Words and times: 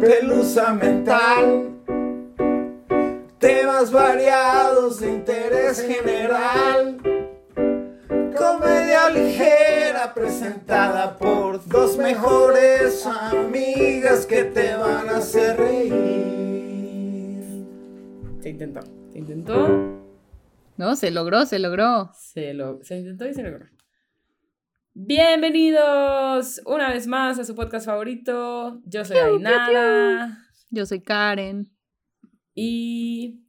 pelusa 0.00 0.72
mental. 0.72 1.70
Temas 3.38 3.92
variados 3.92 5.00
de 5.00 5.08
interés 5.10 5.82
general. 5.82 6.96
Comedia 8.36 9.10
ligera 9.10 10.12
presentada 10.14 11.16
por 11.16 11.66
dos 11.68 11.96
mejores 11.98 13.06
amigas 13.06 14.26
que 14.26 14.44
te 14.44 14.74
van 14.76 15.08
a 15.10 15.18
hacer 15.18 15.58
reír. 15.58 16.00
Se 18.40 18.48
intentó. 18.48 18.80
Se 19.12 19.18
intentó. 19.18 20.00
No, 20.76 20.96
se 20.96 21.10
logró, 21.10 21.44
se 21.44 21.58
logró. 21.58 22.10
Se, 22.14 22.54
lo, 22.54 22.82
se 22.82 22.96
intentó 22.98 23.26
y 23.28 23.34
se 23.34 23.42
logró. 23.42 23.66
Bienvenidos 24.92 26.60
una 26.66 26.90
vez 26.92 27.06
más 27.06 27.38
a 27.38 27.44
su 27.44 27.54
podcast 27.54 27.86
favorito. 27.86 28.82
Yo 28.84 29.04
soy 29.04 29.16
Piu, 29.16 29.24
piu, 29.24 29.36
Ainara. 29.36 30.38
Yo 30.68 30.84
soy 30.84 31.00
Karen. 31.00 31.72
Y 32.54 33.44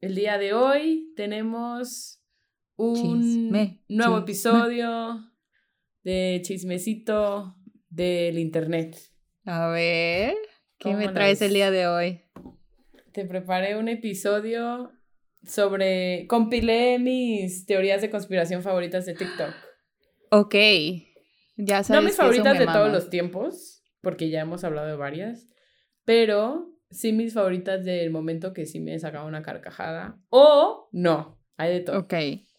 el 0.00 0.14
día 0.14 0.38
de 0.38 0.54
hoy 0.54 1.12
tenemos 1.14 2.22
un 2.76 2.94
Chisme, 3.20 3.84
nuevo 3.86 4.14
chisme. 4.14 4.22
episodio 4.22 5.30
de 6.04 6.40
chismecito 6.42 7.56
del 7.90 8.38
internet. 8.38 8.96
A 9.44 9.68
ver, 9.68 10.34
¿qué 10.78 10.84
¿Cómo 10.84 10.96
me 10.96 11.08
traes 11.08 11.42
el 11.42 11.52
día 11.52 11.70
de 11.70 11.86
hoy? 11.86 12.22
Te 13.12 13.26
preparé 13.26 13.76
un 13.76 13.88
episodio 13.88 14.90
sobre... 15.46 16.26
Compilé 16.28 16.98
mis 16.98 17.66
teorías 17.66 18.00
de 18.00 18.08
conspiración 18.08 18.62
favoritas 18.62 19.04
de 19.04 19.12
TikTok. 19.12 19.73
Ok, 20.36 20.56
ya 21.56 21.84
sabes 21.84 22.02
No 22.02 22.02
mis 22.02 22.16
favoritas 22.16 22.58
de 22.58 22.66
todos 22.66 22.90
los 22.90 23.08
tiempos, 23.08 23.84
porque 24.00 24.30
ya 24.30 24.40
hemos 24.40 24.64
hablado 24.64 24.88
de 24.88 24.96
varias, 24.96 25.48
pero 26.04 26.74
sí 26.90 27.12
mis 27.12 27.34
favoritas 27.34 27.84
del 27.84 28.10
momento 28.10 28.52
que 28.52 28.66
sí 28.66 28.80
me 28.80 28.98
sacaba 28.98 29.26
una 29.26 29.42
carcajada. 29.42 30.18
O 30.30 30.88
no, 30.90 31.38
hay 31.56 31.74
de 31.74 31.80
todo. 31.82 32.00
Ok, 32.00 32.14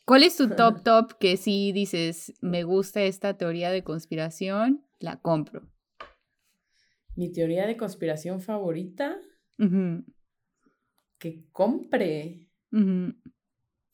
¿cuál 0.05 0.23
es 0.23 0.37
tu 0.37 0.47
top 0.47 0.83
top 0.85 1.17
que 1.19 1.35
si 1.35 1.73
dices, 1.73 2.33
me 2.39 2.63
gusta 2.63 3.03
esta 3.03 3.37
teoría 3.37 3.71
de 3.71 3.83
conspiración, 3.83 4.85
la 5.01 5.19
compro? 5.19 5.69
Mi 7.17 7.29
teoría 7.29 7.67
de 7.67 7.75
conspiración 7.75 8.39
favorita, 8.39 9.17
que 11.19 11.43
compre. 11.51 12.47
ujú. 12.71 13.13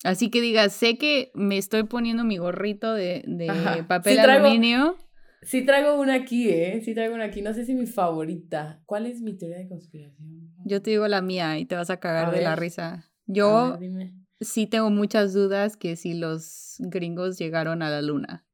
Así 0.04 0.30
que 0.32 0.42
digas, 0.42 0.74
sé 0.74 0.98
que 0.98 1.32
me 1.36 1.58
estoy 1.58 1.84
poniendo 1.84 2.24
mi 2.24 2.38
gorrito 2.38 2.94
de, 2.94 3.24
de 3.28 3.84
papel 3.88 4.16
Sí 4.18 4.22
traigo- 4.22 4.46
aluminio. 4.46 4.98
Sí 5.44 5.66
traigo 5.66 6.00
una 6.00 6.14
aquí, 6.16 6.50
¿eh? 6.50 6.82
Sí 6.84 6.94
traigo 6.94 7.16
una 7.16 7.26
aquí. 7.26 7.42
No 7.42 7.54
sé 7.54 7.66
si 7.66 7.74
mi 7.74 7.86
favorita. 7.88 8.82
¿Cuál 8.86 9.06
es 9.08 9.22
mi 9.22 9.34
teoría 9.38 9.58
de 9.58 9.68
conspiración? 9.68 10.50
Yo 10.66 10.82
te 10.82 10.92
digo 10.92 11.08
la 11.08 11.22
mía 11.22 11.58
y 11.58 11.66
te 11.66 11.76
vas 11.76 11.90
a 11.90 11.98
cagar 11.98 12.28
A 12.28 12.32
de 12.32 12.42
la 12.42 12.56
risa. 12.56 13.12
Yo 13.26 13.78
ver, 13.80 14.12
sí 14.40 14.68
tengo 14.68 14.90
muchas 14.90 15.34
dudas 15.34 15.78
que 15.78 15.96
si 15.96 16.14
los 16.14 16.76
gringos 16.80 17.38
llegaron 17.40 17.82
a 17.82 17.90
la 17.90 18.02
luna. 18.02 18.46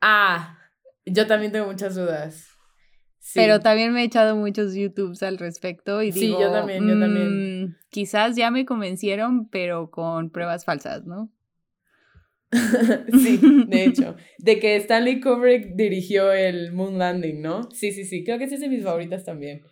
Ah, 0.00 0.58
yo 1.04 1.26
también 1.26 1.52
tengo 1.52 1.66
muchas 1.66 1.94
dudas. 1.94 2.48
Sí. 3.24 3.38
Pero 3.38 3.60
también 3.60 3.92
me 3.92 4.02
he 4.02 4.04
echado 4.04 4.34
muchos 4.34 4.74
YouTubes 4.74 5.22
al 5.22 5.38
respecto 5.38 6.02
y 6.02 6.10
Sí, 6.10 6.20
digo, 6.26 6.40
yo 6.40 6.50
también, 6.50 6.88
yo 6.88 6.98
también. 6.98 7.62
"Mm, 7.66 7.76
quizás 7.88 8.34
ya 8.34 8.50
me 8.50 8.66
convencieron, 8.66 9.48
pero 9.48 9.92
con 9.92 10.28
pruebas 10.30 10.64
falsas, 10.64 11.04
¿no? 11.06 11.30
sí, 12.52 13.40
de 13.68 13.84
hecho. 13.84 14.16
De 14.38 14.58
que 14.58 14.76
Stanley 14.76 15.20
Kubrick 15.20 15.74
dirigió 15.76 16.32
el 16.32 16.72
Moon 16.72 16.98
Landing, 16.98 17.40
¿no? 17.40 17.70
Sí, 17.72 17.92
sí, 17.92 18.04
sí. 18.04 18.24
Creo 18.24 18.38
que 18.38 18.44
esa 18.44 18.56
es 18.56 18.60
de 18.60 18.68
mis 18.68 18.82
favoritas 18.82 19.24
también. 19.24 19.62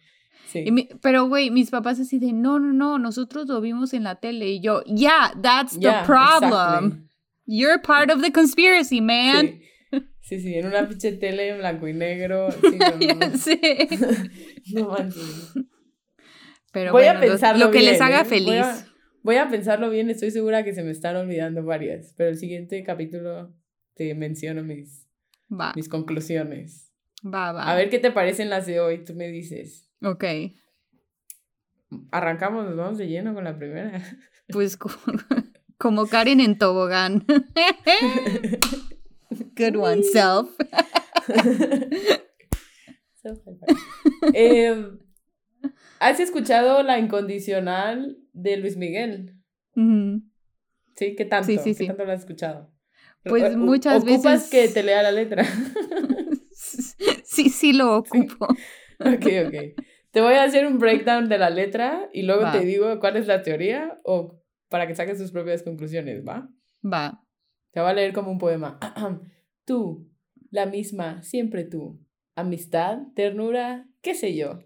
Sí. 0.47 0.71
Mi- 0.71 0.89
pero, 1.03 1.27
güey, 1.29 1.51
mis 1.51 1.71
papás 1.71 2.01
así 2.01 2.19
de, 2.19 2.33
no, 2.33 2.59
no, 2.59 2.73
no, 2.73 2.99
nosotros 2.99 3.47
lo 3.49 3.61
vimos 3.61 3.93
en 3.95 4.05
la 4.05 4.15
tele. 4.17 4.49
Y 4.49 4.61
yo, 4.61 4.83
yeah, 4.85 5.33
that's 5.43 5.79
the 5.79 5.91
problem. 6.07 6.87
exactly. 6.87 7.07
You're 7.47 7.83
part 7.83 8.11
of 8.13 8.23
the 8.23 8.31
conspiracy, 8.33 9.01
man. 9.01 9.47
Sí. 9.49 9.61
Sí, 10.21 10.41
sí, 10.41 10.55
en 10.55 10.67
una 10.67 10.89
pinche 10.89 11.13
tele 11.13 11.49
en 11.51 11.59
blanco 11.59 11.89
y 11.89 11.93
negro. 11.95 12.49
Sí, 12.71 12.79
no, 12.79 12.97
no, 14.75 14.89
manches. 14.91 15.53
Pero 16.73 16.93
Voy 16.93 17.05
a 17.05 17.13
bueno, 17.15 17.21
pensarlo 17.27 17.67
lo, 17.67 17.71
que 17.73 17.83
les 17.83 18.01
haga 18.01 18.21
¿eh? 18.21 18.25
Voy 18.25 18.29
feliz. 18.29 18.51
a- 18.65 18.87
Voy 19.23 19.37
a 19.37 19.49
pensarlo 19.51 19.91
bien, 19.91 20.09
estoy 20.09 20.31
segura 20.31 20.65
que 20.65 20.73
se 20.73 20.83
me 20.83 20.91
están 20.93 21.15
olvidando 21.15 21.63
varias, 21.63 22.15
pero 22.17 22.31
el 22.31 22.39
siguiente 22.39 22.83
capítulo 22.85 23.53
te 23.95 24.15
menciono 24.15 24.63
mis, 24.63 25.07
Va, 25.53 25.73
mis 25.77 25.91
conclusiones. 25.91 26.91
va, 27.23 27.53
va. 27.53 27.71
A 27.71 27.75
ver 27.75 27.91
qué 27.91 27.99
te 27.99 28.11
parecen 28.13 28.49
las 28.49 28.65
de 28.67 28.81
hoy, 28.81 29.05
tú 29.05 29.13
me 29.15 29.29
dices. 29.29 29.91
Ok, 30.03 30.25
Arrancamos, 32.13 32.65
nos 32.67 32.77
vamos 32.77 32.99
de 32.99 33.09
lleno 33.09 33.35
con 33.35 33.45
la 33.45 33.59
primera. 33.59 34.01
pues 34.49 34.77
co- 34.79 34.91
como 35.77 36.07
Karen 36.07 36.41
en 36.41 36.57
tobogán. 36.57 37.27
Good 39.61 39.77
one, 39.77 40.03
self. 40.03 40.49
Eh, 44.33 44.93
¿Has 45.99 46.21
escuchado 46.21 46.83
La 46.83 46.99
Incondicional 46.99 48.17
de 48.33 48.57
Luis 48.57 48.77
Miguel? 48.79 49.37
¿Sí? 50.97 51.15
¿Qué 51.17 51.25
tanto? 51.27 51.47
Sí, 51.47 51.59
sí, 51.59 51.75
¿Qué 51.75 51.87
tanto 51.89 52.05
lo 52.07 52.13
has 52.13 52.21
escuchado? 52.21 52.73
Pues 53.25 53.55
muchas 53.57 54.03
¿Ocupas 54.03 54.51
veces- 54.51 54.51
que 54.51 54.69
te 54.69 54.83
lea 54.83 55.03
la 55.03 55.13
letra? 55.13 55.45
Sí, 57.25 57.49
sí 57.49 57.73
lo 57.73 57.97
ocupo. 57.99 58.47
ok, 58.99 59.27
ok. 59.47 59.55
Te 60.11 60.21
voy 60.21 60.35
a 60.35 60.43
hacer 60.45 60.67
un 60.67 60.79
breakdown 60.79 61.29
de 61.29 61.39
la 61.39 61.49
letra 61.49 62.09
y 62.13 62.23
luego 62.23 62.43
Va. 62.43 62.53
te 62.53 62.65
digo 62.65 62.99
cuál 63.01 63.17
es 63.17 63.27
la 63.29 63.43
teoría 63.43 63.97
o 64.05 64.43
para 64.69 64.87
que 64.87 64.95
saques 64.95 65.17
tus 65.19 65.31
propias 65.31 65.63
conclusiones, 65.63 66.23
¿va? 66.27 66.49
Va. 66.85 67.23
Te 67.73 67.81
voy 67.81 67.91
a 67.91 67.95
leer 67.95 68.13
como 68.13 68.31
un 68.33 68.39
poema. 68.39 68.79
tú, 69.71 70.11
la 70.51 70.67
misma, 70.67 71.23
siempre 71.23 71.63
tú. 71.63 72.05
Amistad, 72.35 73.03
ternura, 73.15 73.87
qué 74.01 74.17
sé 74.17 74.35
yo. 74.35 74.65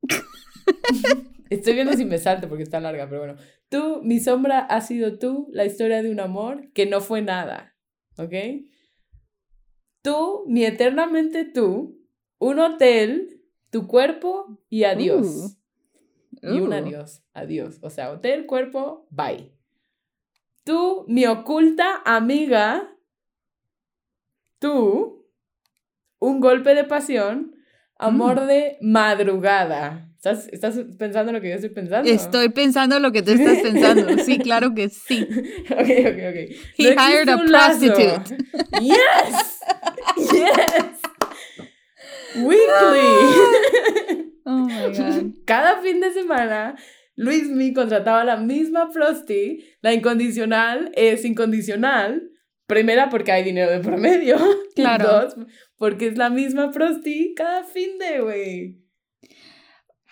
Estoy 1.50 1.74
viendo 1.74 1.92
si 1.92 2.06
me 2.06 2.16
salto 2.16 2.48
porque 2.48 2.62
está 2.62 2.80
larga, 2.80 3.06
pero 3.06 3.20
bueno. 3.20 3.36
Tú, 3.68 4.00
mi 4.02 4.18
sombra, 4.18 4.60
has 4.60 4.86
sido 4.86 5.18
tú, 5.18 5.50
la 5.52 5.66
historia 5.66 6.02
de 6.02 6.10
un 6.10 6.20
amor 6.20 6.72
que 6.72 6.86
no 6.86 7.02
fue 7.02 7.20
nada. 7.20 7.76
¿Ok? 8.16 8.32
Tú, 10.00 10.44
mi 10.46 10.64
eternamente 10.64 11.44
tú, 11.44 12.00
un 12.38 12.60
hotel, 12.60 13.42
tu 13.68 13.86
cuerpo 13.86 14.58
y 14.70 14.84
adiós. 14.84 15.58
Y 16.40 16.60
un 16.60 16.70
Uh. 16.70 16.76
adiós, 16.76 17.22
adiós. 17.34 17.78
O 17.82 17.90
sea, 17.90 18.10
hotel, 18.10 18.46
cuerpo, 18.46 19.06
bye. 19.10 19.57
Tú, 20.68 21.06
mi 21.08 21.24
oculta 21.24 22.02
amiga, 22.04 22.94
tú, 24.58 25.26
un 26.18 26.40
golpe 26.40 26.74
de 26.74 26.84
pasión, 26.84 27.54
amor 27.98 28.44
de 28.44 28.76
madrugada. 28.82 30.10
¿Estás, 30.16 30.46
¿Estás 30.48 30.78
pensando 30.98 31.30
en 31.30 31.36
lo 31.36 31.40
que 31.40 31.48
yo 31.48 31.54
estoy 31.54 31.70
pensando? 31.70 32.10
Estoy 32.10 32.50
pensando 32.50 33.00
lo 33.00 33.12
que 33.12 33.22
tú 33.22 33.30
estás 33.30 33.56
pensando. 33.62 34.22
Sí, 34.22 34.38
claro 34.40 34.74
que 34.74 34.90
sí. 34.90 35.26
Ok, 35.70 35.78
ok, 35.80 36.20
ok. 36.28 36.56
He 36.76 36.94
No 36.94 37.02
hired 37.02 37.30
a 37.30 37.38
prostitute. 37.38 38.36
Yes! 38.82 39.60
Yes! 40.18 41.00
Weekly. 42.44 43.08
Oh 44.44 44.66
my 44.66 44.94
God. 44.94 45.32
Cada 45.46 45.80
fin 45.80 45.98
de 46.00 46.12
semana, 46.12 46.76
Luismi 47.18 47.74
contrataba 47.74 48.20
a 48.20 48.24
la 48.24 48.36
misma 48.36 48.90
prosti. 48.90 49.64
La 49.80 49.92
incondicional 49.92 50.92
es 50.94 51.24
incondicional. 51.24 52.30
Primera, 52.68 53.08
porque 53.10 53.32
hay 53.32 53.42
dinero 53.42 53.72
de 53.72 53.80
promedio. 53.80 54.36
y 54.76 54.82
Claro. 54.82 55.04
Dos, 55.04 55.36
porque 55.76 56.06
es 56.06 56.16
la 56.16 56.30
misma 56.30 56.70
prosti 56.70 57.34
cada 57.34 57.64
fin 57.64 57.98
de, 57.98 58.20
güey. 58.20 58.78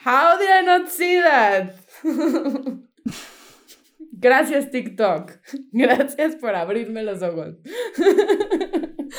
How 0.04 0.36
did 0.36 0.48
I 0.48 0.66
not 0.66 0.88
see 0.88 1.20
that? 1.22 1.74
Gracias, 4.18 4.72
TikTok. 4.72 5.30
Gracias 5.72 6.34
por 6.34 6.56
abrirme 6.56 7.04
los 7.04 7.22
ojos. 7.22 7.54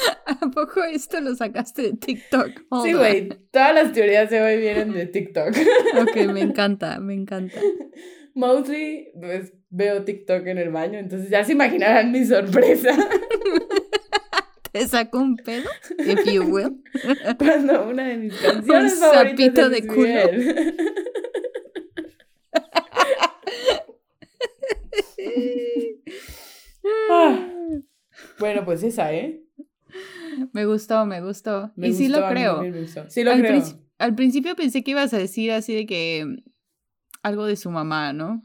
¿A 0.26 0.50
poco 0.52 0.84
esto 0.84 1.20
lo 1.22 1.36
sacaste 1.36 1.82
de 1.84 1.94
TikTok? 1.94 2.50
Hold 2.70 2.86
Sí, 2.86 2.94
güey. 2.94 3.30
Todas 3.52 3.74
las 3.74 3.94
teorías 3.94 4.30
de 4.30 4.42
hoy 4.42 4.58
vienen 4.62 4.94
de 4.94 5.06
TikTok. 5.06 5.56
Ok, 6.02 6.16
me 6.34 6.42
encanta, 6.42 7.00
me 7.00 7.14
encanta. 7.14 7.60
Mostly, 8.34 9.10
pues 9.20 9.54
veo 9.70 10.04
TikTok 10.04 10.46
en 10.48 10.60
el 10.60 10.70
baño, 10.70 11.00
entonces 11.00 11.30
ya 11.30 11.44
se 11.44 11.54
imaginarán 11.54 12.12
mi 12.12 12.24
sorpresa 12.24 12.96
¿Te 14.72 14.88
saco 14.88 15.18
un 15.18 15.38
pedo? 15.38 15.68
If 15.98 16.24
you 16.32 16.44
will. 16.44 16.84
cuando 17.40 17.88
una 17.90 18.10
de 18.10 18.18
mis 18.18 18.36
canciones 18.36 18.94
Un 18.94 19.00
sapito 19.00 19.70
de 19.70 19.88
culo. 19.88 20.02
Miguel. 20.02 20.76
Ah, 27.10 27.50
Bueno, 28.40 28.66
pues 28.66 28.84
esa, 28.84 29.14
¿eh? 29.14 29.42
Me 30.54 30.66
gustó, 30.66 31.06
me 31.06 31.22
gustó. 31.22 31.72
Me 31.76 31.90
y 31.90 31.94
sí 31.94 32.08
lo 32.08 32.28
creo. 32.30 32.56
también 32.56 32.74
me 32.74 32.82
gustó. 32.82 33.10
Sí 33.10 33.24
lo 33.24 33.32
al, 33.32 33.42
creo. 33.42 33.64
al 33.98 34.16
principio 34.16 34.56
pensé 34.56 34.84
que 34.84 34.92
ibas 34.92 35.14
a 35.14 35.18
decir 35.18 35.52
así 35.52 35.74
de 35.76 35.86
que 35.86 36.26
mm, 36.26 36.38
algo 37.24 37.46
de 37.46 37.56
su 37.56 37.72
mamá, 37.72 38.14
¿no? 38.14 38.44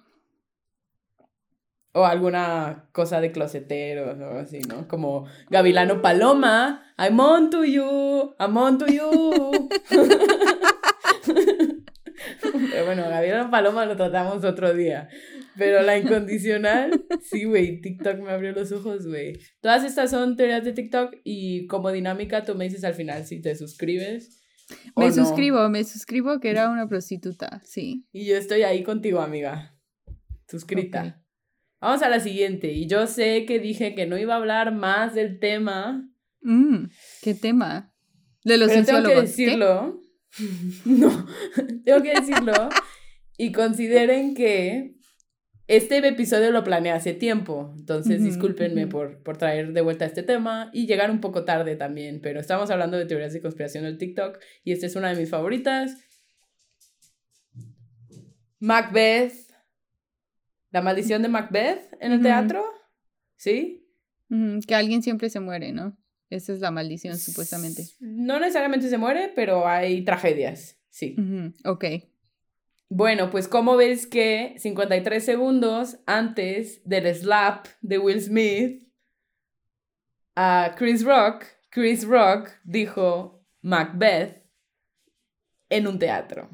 O 1.95 2.07
alguna 2.07 2.89
cosa 2.93 3.21
de 3.21 3.33
closeteros 3.33 4.19
o 4.19 4.25
algo 4.25 4.39
así, 4.39 4.61
¿no? 4.61 4.89
Como 4.89 5.27
Gavilano 5.51 6.01
Paloma, 6.01 6.83
I'm 6.99 7.21
on 7.21 7.51
to 7.51 7.65
you, 7.65 8.35
I'm 8.41 8.57
on 8.57 8.79
to 8.79 8.87
you. 8.87 9.69
Pero 12.41 12.87
bueno, 12.87 13.03
Gavilano 13.09 13.51
Paloma 13.51 13.85
lo 13.85 13.97
tratamos 13.97 14.43
otro 14.45 14.73
día. 14.73 15.09
Pero 15.57 15.83
la 15.83 15.99
incondicional, 15.99 17.05
sí, 17.23 17.45
güey, 17.45 17.81
TikTok 17.81 18.19
me 18.21 18.31
abrió 18.31 18.53
los 18.53 18.73
ojos, 18.73 19.07
güey. 19.07 19.39
Todas 19.61 19.85
estas 19.85 20.11
son 20.11 20.37
teorías 20.37 20.65
de 20.65 20.73
TikTok 20.73 21.15
y 21.25 21.67
como 21.67 21.91
dinámica 21.93 22.45
tú 22.45 22.55
me 22.55 22.65
dices 22.65 22.85
al 22.85 22.95
final 22.95 23.25
si 23.27 23.41
te 23.41 23.55
suscribes. 23.55 24.43
o 24.95 25.01
Me 25.01 25.09
no. 25.09 25.13
suscribo, 25.15 25.69
me 25.69 25.85
suscribo 25.85 26.41
que 26.41 26.51
era 26.51 26.69
una 26.71 26.89
prostituta, 26.89 27.61
sí. 27.65 28.07
Y 28.13 28.27
yo 28.27 28.37
estoy 28.37 28.63
ahí 28.63 28.83
contigo, 28.83 29.21
amiga. 29.21 29.77
Suscrita. 30.49 31.23
Vamos 31.81 32.03
a 32.03 32.09
la 32.09 32.21
siguiente. 32.21 32.73
Y 32.73 32.87
yo 32.87 33.07
sé 33.07 33.45
que 33.45 33.59
dije 33.59 33.95
que 33.95 34.07
no 34.07 34.17
iba 34.19 34.35
a 34.35 34.37
hablar 34.37 34.73
más 34.75 35.15
del 35.15 35.39
tema, 35.39 36.09
Mm, 36.45 36.87
¿Qué 37.23 37.35
tema? 37.35 37.95
De 38.45 38.59
los 38.59 38.69
pero 38.69 38.85
tengo 38.85 39.03
que 39.09 39.21
decirlo. 39.21 40.01
no, 40.85 41.27
tengo 41.85 42.03
que 42.03 42.15
decirlo. 42.15 42.69
y 43.39 43.53
consideren 43.53 44.35
que 44.35 44.97
este 45.69 46.07
episodio 46.07 46.51
lo 46.51 46.65
planeé 46.65 46.93
hace 46.93 47.15
tiempo. 47.15 47.73
Entonces, 47.79 48.23
discúlpenme 48.23 48.87
por, 48.87 49.23
por 49.23 49.37
traer 49.37 49.73
de 49.73 49.81
vuelta 49.81 50.05
este 50.05 50.23
tema 50.23 50.71
y 50.73 50.87
llegar 50.87 51.11
un 51.11 51.21
poco 51.21 51.45
tarde 51.45 51.77
también. 51.77 52.21
Pero 52.21 52.41
estamos 52.41 52.71
hablando 52.71 52.97
de 52.97 53.07
teorías 53.07 53.33
de 53.33 53.41
conspiración 53.41 53.85
del 53.85 53.99
TikTok 53.99 54.39
y 54.65 54.73
esta 54.73 54.87
es 54.87 54.97
una 54.97 55.11
de 55.11 55.21
mis 55.21 55.31
favoritas. 55.31 55.97
Macbeth. 58.59 59.35
La 60.71 60.83
maldición 60.83 61.23
de 61.23 61.29
Macbeth 61.29 61.97
en 62.01 62.13
el 62.13 62.23
teatro. 62.23 62.65
¿Sí? 63.37 63.87
Que 64.67 64.75
alguien 64.75 65.03
siempre 65.03 65.29
se 65.29 65.41
muere, 65.41 65.73
¿no? 65.73 65.99
Esa 66.31 66.55
es 66.55 66.61
la 66.61 66.71
maldición, 66.71 67.19
supuestamente. 67.19 67.85
No 68.01 68.41
necesariamente 68.41 68.89
se 68.89 68.97
muere, 68.97 69.31
pero 69.35 69.69
hay 69.69 70.03
tragedias. 70.03 70.79
Sí. 70.89 71.17
Ok. 71.65 71.85
Bueno, 72.95 73.31
pues 73.31 73.49
como 73.49 73.77
ves 73.77 74.07
que 74.07 74.55
53 74.59 75.25
segundos 75.25 75.97
antes 76.05 76.83
del 76.85 77.07
slap 77.15 77.67
de 77.81 77.97
Will 77.97 78.21
Smith 78.21 78.87
a 80.37 80.75
Chris 80.77 81.03
Rock, 81.03 81.47
Chris 81.71 82.07
Rock 82.07 82.51
dijo 82.65 83.47
Macbeth 83.63 84.45
en 85.71 85.87
un 85.87 85.99
teatro. 85.99 86.51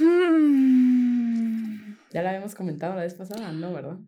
Hmm. 0.00 1.94
Ya 2.10 2.22
la 2.22 2.30
habíamos 2.30 2.56
comentado 2.56 2.96
la 2.96 3.02
vez 3.02 3.14
pasada, 3.14 3.52
¿no? 3.52 3.72
¿Verdad? 3.72 3.98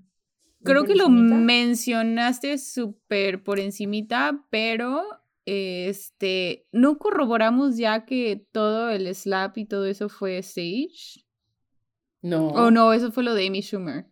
Creo 0.65 0.81
¿Muy 0.81 0.89
que 0.89 0.97
lo 0.97 1.09
mencionaste 1.09 2.59
súper 2.59 3.45
por 3.45 3.61
encimita, 3.61 4.45
pero 4.51 5.05
este 5.47 6.67
no 6.73 6.99
corroboramos 6.99 7.77
ya 7.77 8.05
que 8.07 8.47
todo 8.53 8.91
el 8.91 9.13
slap 9.15 9.59
y 9.59 9.67
todo 9.67 9.87
eso 9.87 10.09
fue 10.09 10.39
stage. 10.39 11.25
No. 12.23 12.49
O 12.49 12.71
no, 12.71 12.93
eso 12.93 13.13
fue 13.13 13.23
lo 13.25 13.35
de 13.35 13.47
Amy 13.47 13.61
Schumer. 13.61 14.07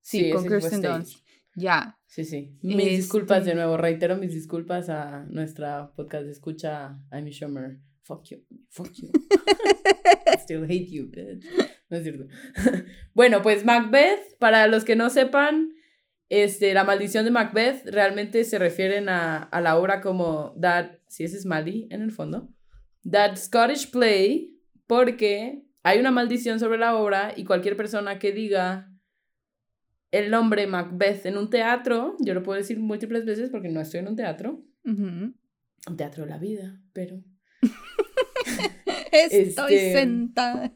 Sí, 0.00 0.24
Sí, 0.24 0.30
con 0.32 0.46
Kirsten. 0.48 0.82
Dunst. 0.82 1.24
Ya. 1.56 1.98
Sí, 2.06 2.24
sí. 2.24 2.58
Mis 2.62 2.84
disculpas 2.86 3.44
de 3.44 3.52
Este- 3.52 3.54
nuevo. 3.54 3.76
Reitero 3.76 4.16
mis 4.16 4.32
disculpas 4.34 4.88
a 4.88 5.24
nuestra 5.30 5.92
podcast 5.94 6.24
de 6.24 6.32
escucha, 6.32 6.98
Amy 7.10 7.30
Schumer. 7.30 7.78
Fuck 8.02 8.24
you. 8.30 8.38
Fuck 8.70 8.92
you. 8.94 9.08
I 10.26 10.36
still 10.38 10.64
hate 10.64 10.90
you, 10.90 11.08
bitch. 11.10 11.44
No 11.88 11.96
es 11.96 12.02
cierto. 12.02 12.26
bueno, 13.14 13.40
pues 13.42 13.64
Macbeth, 13.64 14.36
para 14.38 14.66
los 14.66 14.84
que 14.84 14.96
no 14.96 15.08
sepan, 15.10 15.70
este, 16.28 16.74
la 16.74 16.84
maldición 16.84 17.24
de 17.24 17.30
Macbeth 17.30 17.86
realmente 17.86 18.44
se 18.44 18.58
refieren 18.58 19.08
a, 19.08 19.42
a 19.42 19.60
la 19.60 19.76
obra 19.76 20.00
como 20.00 20.54
That, 20.60 20.92
si 21.06 21.24
ese 21.24 21.36
es 21.36 21.46
Mali 21.46 21.86
en 21.90 22.02
el 22.02 22.12
fondo, 22.12 22.48
That 23.10 23.36
Scottish 23.36 23.90
Play, 23.90 24.58
porque 24.86 25.64
hay 25.82 26.00
una 26.00 26.10
maldición 26.10 26.58
sobre 26.60 26.78
la 26.78 26.96
obra 26.96 27.32
y 27.36 27.44
cualquier 27.44 27.76
persona 27.76 28.18
que 28.18 28.32
diga 28.32 28.90
el 30.10 30.30
nombre 30.30 30.66
Macbeth 30.66 31.26
en 31.26 31.36
un 31.36 31.50
teatro, 31.50 32.16
yo 32.20 32.34
lo 32.34 32.42
puedo 32.42 32.56
decir 32.58 32.78
múltiples 32.78 33.24
veces 33.24 33.50
porque 33.50 33.68
no 33.68 33.80
estoy 33.80 34.00
en 34.00 34.08
un 34.08 34.16
teatro, 34.16 34.62
un 34.84 35.96
teatro 35.96 36.24
de 36.24 36.30
la 36.30 36.38
vida, 36.38 36.80
pero 36.92 37.22
Estoy 39.12 39.74
Este- 39.74 39.92
sentada. 39.92 40.72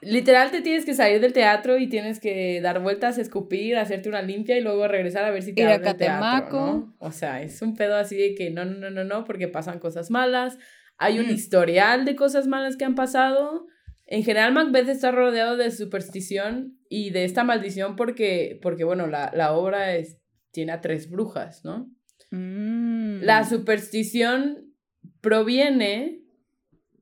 Literal 0.00 0.50
te 0.50 0.60
tienes 0.60 0.84
que 0.84 0.94
salir 0.94 1.20
del 1.20 1.32
teatro 1.32 1.78
y 1.78 1.88
tienes 1.88 2.20
que 2.20 2.60
dar 2.60 2.80
vueltas, 2.80 3.18
escupir, 3.18 3.76
hacerte 3.76 4.08
una 4.08 4.22
limpia 4.22 4.56
y 4.56 4.60
luego 4.60 4.86
regresar 4.88 5.24
a 5.24 5.30
ver 5.30 5.42
si 5.42 5.54
te 5.54 5.62
Ir 5.62 5.68
a 5.68 5.74
abre 5.74 5.90
el 5.90 5.96
teatro. 5.96 6.94
O 6.98 7.12
sea, 7.12 7.42
es 7.42 7.60
un 7.62 7.76
pedo 7.76 7.96
así 7.96 8.16
de 8.16 8.34
que 8.34 8.50
no, 8.50 8.64
no, 8.64 8.74
no, 8.78 8.90
no, 8.90 9.04
no, 9.04 9.24
porque 9.24 9.48
pasan 9.48 9.78
cosas 9.78 10.10
malas. 10.10 10.58
Hay 10.96 11.18
un 11.18 11.28
historial 11.30 12.04
de 12.04 12.16
cosas 12.16 12.46
malas 12.46 12.76
que 12.76 12.84
han 12.84 12.94
pasado. 12.94 13.66
En 14.06 14.22
general, 14.22 14.52
Macbeth 14.52 14.88
está 14.88 15.10
rodeado 15.10 15.56
de 15.56 15.70
superstición 15.70 16.78
y 16.88 17.10
de 17.10 17.24
esta 17.24 17.42
maldición 17.42 17.96
porque, 17.96 18.58
porque 18.62 18.84
bueno, 18.84 19.06
la, 19.06 19.32
la 19.34 19.52
obra 19.52 19.96
es, 19.96 20.18
tiene 20.52 20.72
a 20.72 20.80
tres 20.80 21.10
brujas, 21.10 21.64
¿no? 21.64 21.90
Mm. 22.30 23.22
La 23.22 23.44
superstición 23.44 24.74
proviene 25.20 26.20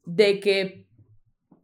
de 0.04 0.40
que 0.40 0.81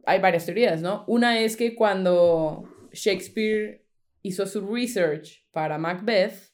hay 0.05 0.19
varias 0.19 0.45
teorías, 0.45 0.81
¿no? 0.81 1.03
Una 1.07 1.39
es 1.39 1.55
que 1.57 1.75
cuando 1.75 2.63
Shakespeare 2.91 3.85
hizo 4.21 4.45
su 4.45 4.61
research 4.61 5.45
para 5.51 5.77
Macbeth, 5.77 6.49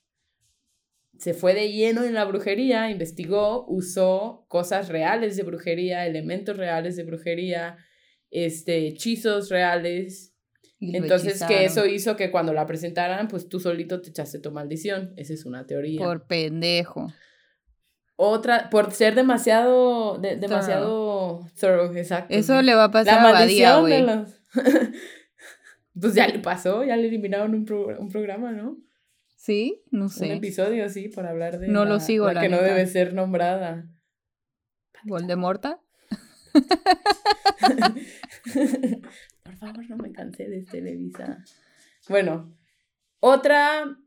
se 1.17 1.33
fue 1.33 1.53
de 1.53 1.71
lleno 1.71 2.03
en 2.03 2.13
la 2.13 2.25
brujería, 2.25 2.89
investigó, 2.89 3.65
usó 3.67 4.45
cosas 4.47 4.89
reales 4.89 5.37
de 5.37 5.43
brujería, 5.43 6.05
elementos 6.05 6.57
reales 6.57 6.95
de 6.95 7.03
brujería, 7.03 7.77
este, 8.31 8.87
hechizos 8.87 9.49
reales. 9.49 10.33
Y 10.77 10.97
Entonces, 10.97 11.41
que 11.43 11.63
eso 11.63 11.85
hizo 11.85 12.17
que 12.17 12.31
cuando 12.31 12.53
la 12.53 12.65
presentaran, 12.65 13.27
pues 13.29 13.47
tú 13.47 13.59
solito 13.61 14.01
te 14.01 14.09
echaste 14.09 14.39
tu 14.39 14.51
maldición. 14.51 15.13
Esa 15.15 15.33
es 15.33 15.45
una 15.45 15.65
teoría. 15.65 15.99
Por 15.99 16.27
pendejo. 16.27 17.07
Otra, 18.17 18.69
por 18.69 18.91
ser 18.93 19.13
demasiado, 19.15 20.17
de- 20.19 20.37
demasiado 20.37 21.45
thorough, 21.59 21.95
exacto. 21.97 22.33
Eso 22.33 22.61
le 22.61 22.73
va 22.73 22.85
a 22.85 22.91
pasar 22.91 23.21
la 23.21 23.29
a 23.29 23.31
Badía, 23.33 23.77
güey. 23.79 24.01
los... 24.01 24.29
pues 25.99 26.13
ya 26.15 26.27
le 26.27 26.39
pasó, 26.39 26.83
ya 26.85 26.95
le 26.95 27.07
eliminaron 27.07 27.53
un, 27.53 27.65
pro- 27.65 27.99
un 27.99 28.09
programa, 28.09 28.51
¿no? 28.53 28.77
¿Sí? 29.35 29.81
No 29.91 30.03
Un 30.05 30.09
sé. 30.09 30.33
episodio, 30.33 30.87
sí, 30.89 31.09
por 31.09 31.25
hablar 31.27 31.59
de 31.59 31.67
No 31.67 31.83
lo 31.85 31.95
la- 31.95 31.99
sigo, 31.99 32.31
la 32.31 32.39
que 32.41 32.49
no 32.49 32.61
debe 32.61 32.87
ser 32.87 33.13
nombrada. 33.13 33.85
¿Voldemorta? 35.03 35.81
por 39.43 39.55
favor, 39.57 39.89
no 39.89 39.97
me 39.97 40.11
cansé 40.11 40.47
de 40.47 40.63
Televisa. 40.63 41.43
Bueno, 42.09 42.55
otra... 43.19 43.97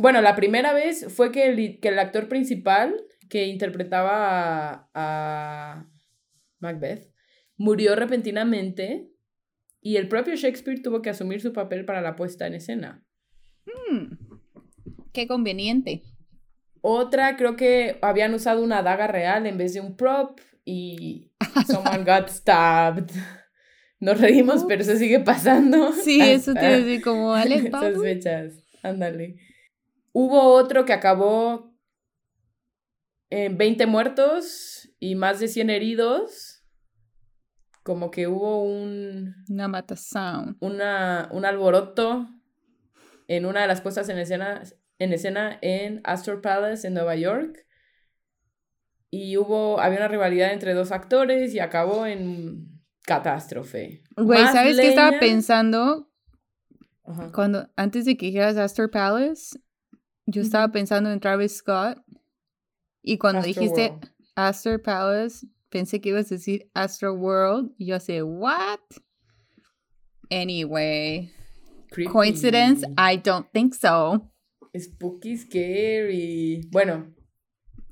Bueno, 0.00 0.22
la 0.22 0.34
primera 0.34 0.72
vez 0.72 1.06
fue 1.14 1.30
que 1.30 1.46
el, 1.46 1.80
que 1.80 1.88
el 1.88 1.98
actor 1.98 2.28
principal 2.28 2.94
que 3.28 3.46
interpretaba 3.46 4.10
a, 4.12 4.90
a 4.94 5.86
Macbeth 6.58 7.12
murió 7.56 7.94
repentinamente 7.94 9.10
y 9.82 9.96
el 9.96 10.08
propio 10.08 10.34
Shakespeare 10.34 10.82
tuvo 10.82 11.02
que 11.02 11.10
asumir 11.10 11.40
su 11.40 11.52
papel 11.52 11.84
para 11.84 12.00
la 12.00 12.16
puesta 12.16 12.46
en 12.46 12.54
escena. 12.54 13.04
Hmm. 13.66 14.16
Qué 15.12 15.26
conveniente. 15.26 16.02
Otra, 16.80 17.36
creo 17.36 17.56
que 17.56 17.98
habían 18.00 18.32
usado 18.32 18.62
una 18.62 18.82
daga 18.82 19.06
real 19.06 19.46
en 19.46 19.58
vez 19.58 19.74
de 19.74 19.80
un 19.80 19.96
prop 19.96 20.40
y 20.64 21.30
someone 21.66 22.04
got 22.04 22.28
stabbed. 22.28 23.10
Nos 23.98 24.18
reímos, 24.18 24.64
pero 24.66 24.80
eso 24.80 24.96
sigue 24.96 25.20
pasando. 25.20 25.92
Sí, 25.92 26.22
eso 26.22 26.54
decir 26.54 27.02
como 27.02 27.34
Alex 27.34 27.70
fechas. 28.02 28.54
Ándale. 28.82 29.36
Hubo 30.12 30.54
otro 30.54 30.84
que 30.84 30.92
acabó 30.92 31.74
en 33.30 33.56
20 33.56 33.86
muertos 33.86 34.90
y 34.98 35.14
más 35.14 35.40
de 35.40 35.48
100 35.48 35.70
heridos. 35.70 36.64
Como 37.82 38.10
que 38.10 38.26
hubo 38.26 38.62
un, 38.62 39.34
Una 39.48 39.68
mata 39.68 39.96
sound. 39.96 40.56
una, 40.60 41.28
un 41.32 41.44
alboroto 41.44 42.28
en 43.26 43.46
una 43.46 43.62
de 43.62 43.68
las 43.68 43.80
puestas 43.80 44.08
en 44.08 44.18
escena, 44.18 44.62
en 44.98 45.12
escena 45.12 45.58
en 45.62 46.00
Astor 46.04 46.40
Palace 46.42 46.86
en 46.86 46.94
Nueva 46.94 47.16
York. 47.16 47.64
Y 49.10 49.36
hubo, 49.36 49.80
había 49.80 49.98
una 49.98 50.08
rivalidad 50.08 50.52
entre 50.52 50.74
dos 50.74 50.92
actores 50.92 51.54
y 51.54 51.58
acabó 51.60 52.06
en 52.06 52.80
catástrofe. 53.04 54.02
Güey, 54.16 54.44
¿sabes 54.48 54.76
qué 54.76 54.88
estaba 54.88 55.18
pensando 55.18 56.10
Ajá. 57.04 57.32
cuando 57.32 57.68
antes 57.76 58.04
de 58.04 58.16
que 58.16 58.26
dijeras 58.26 58.56
Astor 58.56 58.90
Palace? 58.90 59.58
Yo 60.26 60.42
estaba 60.42 60.70
pensando 60.72 61.10
en 61.10 61.20
Travis 61.20 61.56
Scott 61.56 61.98
y 63.02 63.18
cuando 63.18 63.42
dijiste 63.42 63.92
Astroworld. 63.92 64.10
Astor 64.36 64.82
Palace, 64.82 65.46
pensé 65.68 66.00
que 66.00 66.10
ibas 66.10 66.30
a 66.30 66.36
decir 66.36 66.70
Astro 66.74 67.14
World 67.14 67.72
y 67.78 67.86
yo 67.86 67.96
así, 67.96 68.20
what? 68.22 68.80
Anyway, 70.30 71.32
Creepy. 71.90 72.10
coincidence? 72.10 72.86
I 72.96 73.16
don't 73.16 73.50
think 73.52 73.74
so. 73.74 74.30
Spooky, 74.76 75.36
scary. 75.36 76.68
Bueno, 76.70 77.12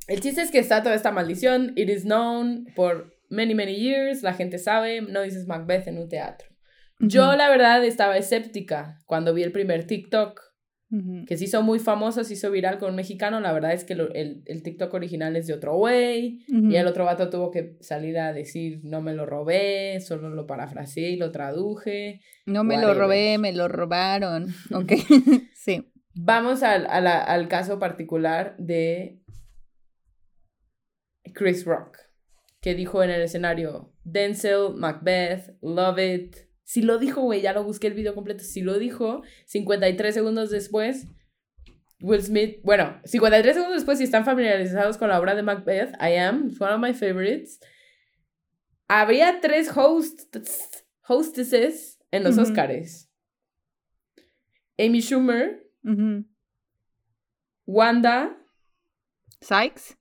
el 0.06 0.20
chiste 0.20 0.42
es 0.42 0.50
que 0.50 0.61
está 0.61 0.82
toda 0.82 0.94
esta 0.94 1.11
maldición. 1.11 1.73
It 1.76 1.88
is 1.88 2.04
known 2.04 2.66
por 2.76 3.12
many, 3.28 3.54
many 3.54 3.75
years. 3.75 4.23
La 4.23 4.35
gente 4.35 4.58
sabe. 4.58 5.00
No 5.00 5.23
dices 5.23 5.47
Macbeth 5.47 5.88
en 5.88 5.99
un 5.99 6.08
teatro. 6.08 6.49
Yo, 7.00 7.37
la 7.37 7.49
verdad, 7.49 7.85
estaba 7.85 8.16
escéptica 8.16 8.99
cuando 9.06 9.32
vi 9.32 9.42
el 9.44 9.52
primer 9.52 9.87
TikTok, 9.87 10.40
que 11.26 11.37
se 11.37 11.45
hizo 11.45 11.62
muy 11.62 11.78
famoso, 11.78 12.25
se 12.25 12.33
hizo 12.33 12.50
viral 12.50 12.78
con 12.78 12.90
un 12.90 12.97
mexicano. 12.97 13.40
La 13.40 13.52
verdad 13.52 13.75
es 13.75 13.85
que 13.85 13.95
lo- 13.95 14.12
el, 14.14 14.42
el 14.47 14.62
TikTok 14.62 14.95
original 14.95 15.37
es 15.37 15.47
de 15.47 15.52
otro 15.52 15.76
güey. 15.76 16.40
Y 16.49 16.76
el 16.76 16.87
otro 16.87 17.04
vato 17.04 17.28
tuvo 17.28 17.50
que 17.50 17.76
salir 17.80 18.18
a 18.18 18.33
decir, 18.33 18.80
no 18.85 19.02
me 19.02 19.12
lo 19.12 19.26
robé, 19.26 20.00
solo 20.00 20.30
lo 20.30 20.47
parafraseé 20.47 21.11
y 21.11 21.16
lo 21.16 21.30
traduje. 21.30 22.21
No 22.47 22.64
me 22.64 22.78
lo 22.80 22.95
robé, 22.95 23.37
me 23.38 23.52
lo 23.52 23.68
robaron. 23.68 24.47
Ok, 24.75 24.92
sí. 25.54 25.92
Vamos 26.14 26.62
al, 26.62 26.87
a 26.87 27.00
la- 27.02 27.23
al 27.23 27.49
caso 27.49 27.78
particular 27.78 28.57
de 28.59 29.21
Chris 31.35 31.64
Rock, 31.64 31.99
que 32.61 32.75
dijo 32.75 33.02
en 33.02 33.11
el 33.11 33.21
escenario, 33.23 33.92
Denzel, 34.04 34.75
Macbeth, 34.75 35.57
Love 35.61 35.99
It. 35.99 36.37
Si 36.69 36.83
lo 36.83 36.99
dijo, 36.99 37.23
güey, 37.23 37.41
ya 37.41 37.55
lo 37.55 37.65
busqué 37.65 37.87
el 37.87 37.95
video 37.95 38.15
completo. 38.15 38.45
Si 38.45 38.61
lo 38.61 38.79
dijo, 38.79 39.23
53 39.47 40.13
segundos 40.13 40.51
después, 40.51 41.07
Will 42.03 42.23
Smith, 42.23 42.61
bueno, 42.63 43.01
53 43.07 43.55
segundos 43.55 43.77
después, 43.79 43.97
si 43.97 44.05
están 44.05 44.27
familiarizados 44.27 44.99
con 44.99 45.09
la 45.09 45.19
obra 45.19 45.35
de 45.35 45.43
Macbeth, 45.43 45.95
I 45.95 46.17
am, 46.17 46.49
it's 46.51 46.61
one 46.61 46.75
of 46.75 46.79
my 46.79 46.93
favorites. 46.93 47.59
Habría 48.87 49.41
tres 49.41 49.75
hosts, 49.75 50.29
hostesses 51.09 51.99
en 52.11 52.23
los 52.23 52.35
Ujú. 52.37 52.43
Oscars. 52.43 53.09
Amy 54.79 55.01
Schumer. 55.01 55.65
Wanda, 57.65 58.37
Sykes. 59.41 59.97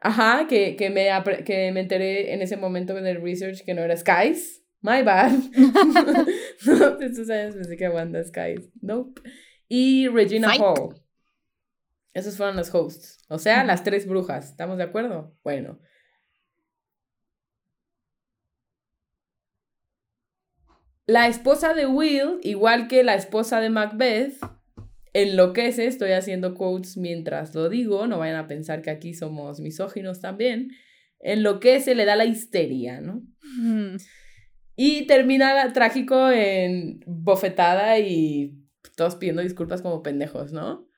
ajá, 0.00 0.46
que, 0.48 0.74
que, 0.74 0.88
me, 0.88 1.08
que 1.44 1.70
me 1.70 1.80
enteré 1.80 2.32
en 2.32 2.40
ese 2.40 2.56
momento 2.56 2.96
en 2.96 3.06
el 3.06 3.20
research 3.20 3.62
que 3.62 3.74
no 3.74 3.82
era 3.82 3.94
Skies. 3.94 4.64
My 4.80 5.02
bad. 5.02 5.32
no, 6.66 7.00
estos 7.00 7.30
años 7.30 7.54
pensé 7.54 7.76
que 7.76 7.88
Wanda 7.88 8.22
Skies. 8.22 8.70
Nope. 8.80 9.20
Y 9.68 10.08
Regina 10.08 10.50
Psych. 10.50 10.62
Hall. 10.62 10.94
Esos 12.14 12.36
fueron 12.36 12.56
los 12.56 12.74
hosts. 12.74 13.24
O 13.28 13.38
sea, 13.38 13.64
las 13.64 13.84
tres 13.84 14.06
brujas. 14.06 14.50
¿Estamos 14.50 14.78
de 14.78 14.84
acuerdo? 14.84 15.36
Bueno. 15.42 15.78
La 21.06 21.26
esposa 21.26 21.72
de 21.74 21.86
Will, 21.86 22.38
igual 22.42 22.86
que 22.86 23.02
la 23.02 23.14
esposa 23.14 23.60
de 23.60 23.70
Macbeth, 23.70 24.38
enloquece, 25.14 25.86
estoy 25.86 26.12
haciendo 26.12 26.54
quotes 26.54 26.96
mientras 26.96 27.54
lo 27.54 27.68
digo, 27.70 28.06
no 28.06 28.18
vayan 28.18 28.36
a 28.36 28.46
pensar 28.46 28.82
que 28.82 28.90
aquí 28.90 29.14
somos 29.14 29.60
misóginos 29.60 30.20
también, 30.20 30.70
enloquece, 31.20 31.94
le 31.94 32.04
da 32.04 32.14
la 32.14 32.26
histeria, 32.26 33.00
¿no? 33.00 33.22
Y 34.80 35.08
termina 35.08 35.72
trágico 35.72 36.30
en 36.30 37.00
bofetada 37.04 37.98
y 37.98 38.56
todos 38.94 39.16
pidiendo 39.16 39.42
disculpas 39.42 39.82
como 39.82 40.04
pendejos, 40.04 40.52
¿no? 40.52 40.88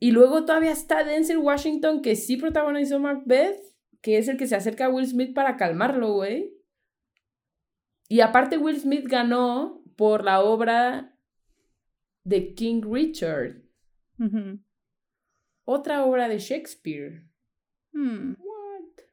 Y 0.00 0.10
luego 0.10 0.44
todavía 0.44 0.72
está 0.72 1.04
Denzel 1.04 1.38
Washington, 1.38 2.02
que 2.02 2.16
sí 2.16 2.36
protagonizó 2.36 2.98
Macbeth, 2.98 3.60
que 4.00 4.18
es 4.18 4.26
el 4.26 4.36
que 4.36 4.48
se 4.48 4.56
acerca 4.56 4.86
a 4.86 4.88
Will 4.88 5.06
Smith 5.06 5.32
para 5.32 5.56
calmarlo, 5.56 6.12
güey. 6.14 6.52
Y 8.08 8.18
aparte 8.18 8.58
Will 8.58 8.80
Smith 8.80 9.06
ganó 9.06 9.80
por 9.94 10.24
la 10.24 10.40
obra 10.42 11.16
de 12.24 12.52
King 12.54 12.82
Richard, 12.82 13.62
otra 15.64 16.04
obra 16.04 16.28
de 16.28 16.40
Shakespeare. 16.40 17.28
Hmm. 17.92 18.34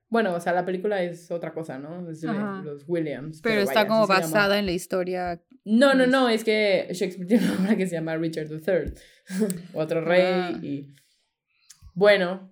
Bueno, 0.09 0.33
o 0.35 0.39
sea, 0.39 0.53
la 0.53 0.65
película 0.65 1.01
es 1.03 1.31
otra 1.31 1.53
cosa, 1.53 1.77
¿no? 1.79 2.09
Es 2.09 2.21
de 2.21 2.29
Ajá. 2.29 2.61
los 2.63 2.83
Williams. 2.87 3.41
Pero 3.41 3.61
está 3.61 3.81
vaya, 3.83 3.87
como 3.87 4.01
llama. 4.07 4.19
basada 4.19 4.59
en 4.59 4.65
la 4.65 4.71
historia. 4.71 5.41
No, 5.65 5.93
no, 5.95 6.05
no, 6.07 6.29
es 6.29 6.43
que 6.43 6.87
Shakespeare 6.91 7.27
tiene 7.27 7.45
una 7.51 7.59
obra 7.65 7.75
que 7.75 7.87
se 7.87 7.95
llama 7.95 8.15
Richard 8.17 8.47
III, 8.51 8.93
otro 9.73 10.01
rey 10.01 10.21
Ah. 10.23 10.59
y... 10.61 10.93
Bueno, 11.93 12.51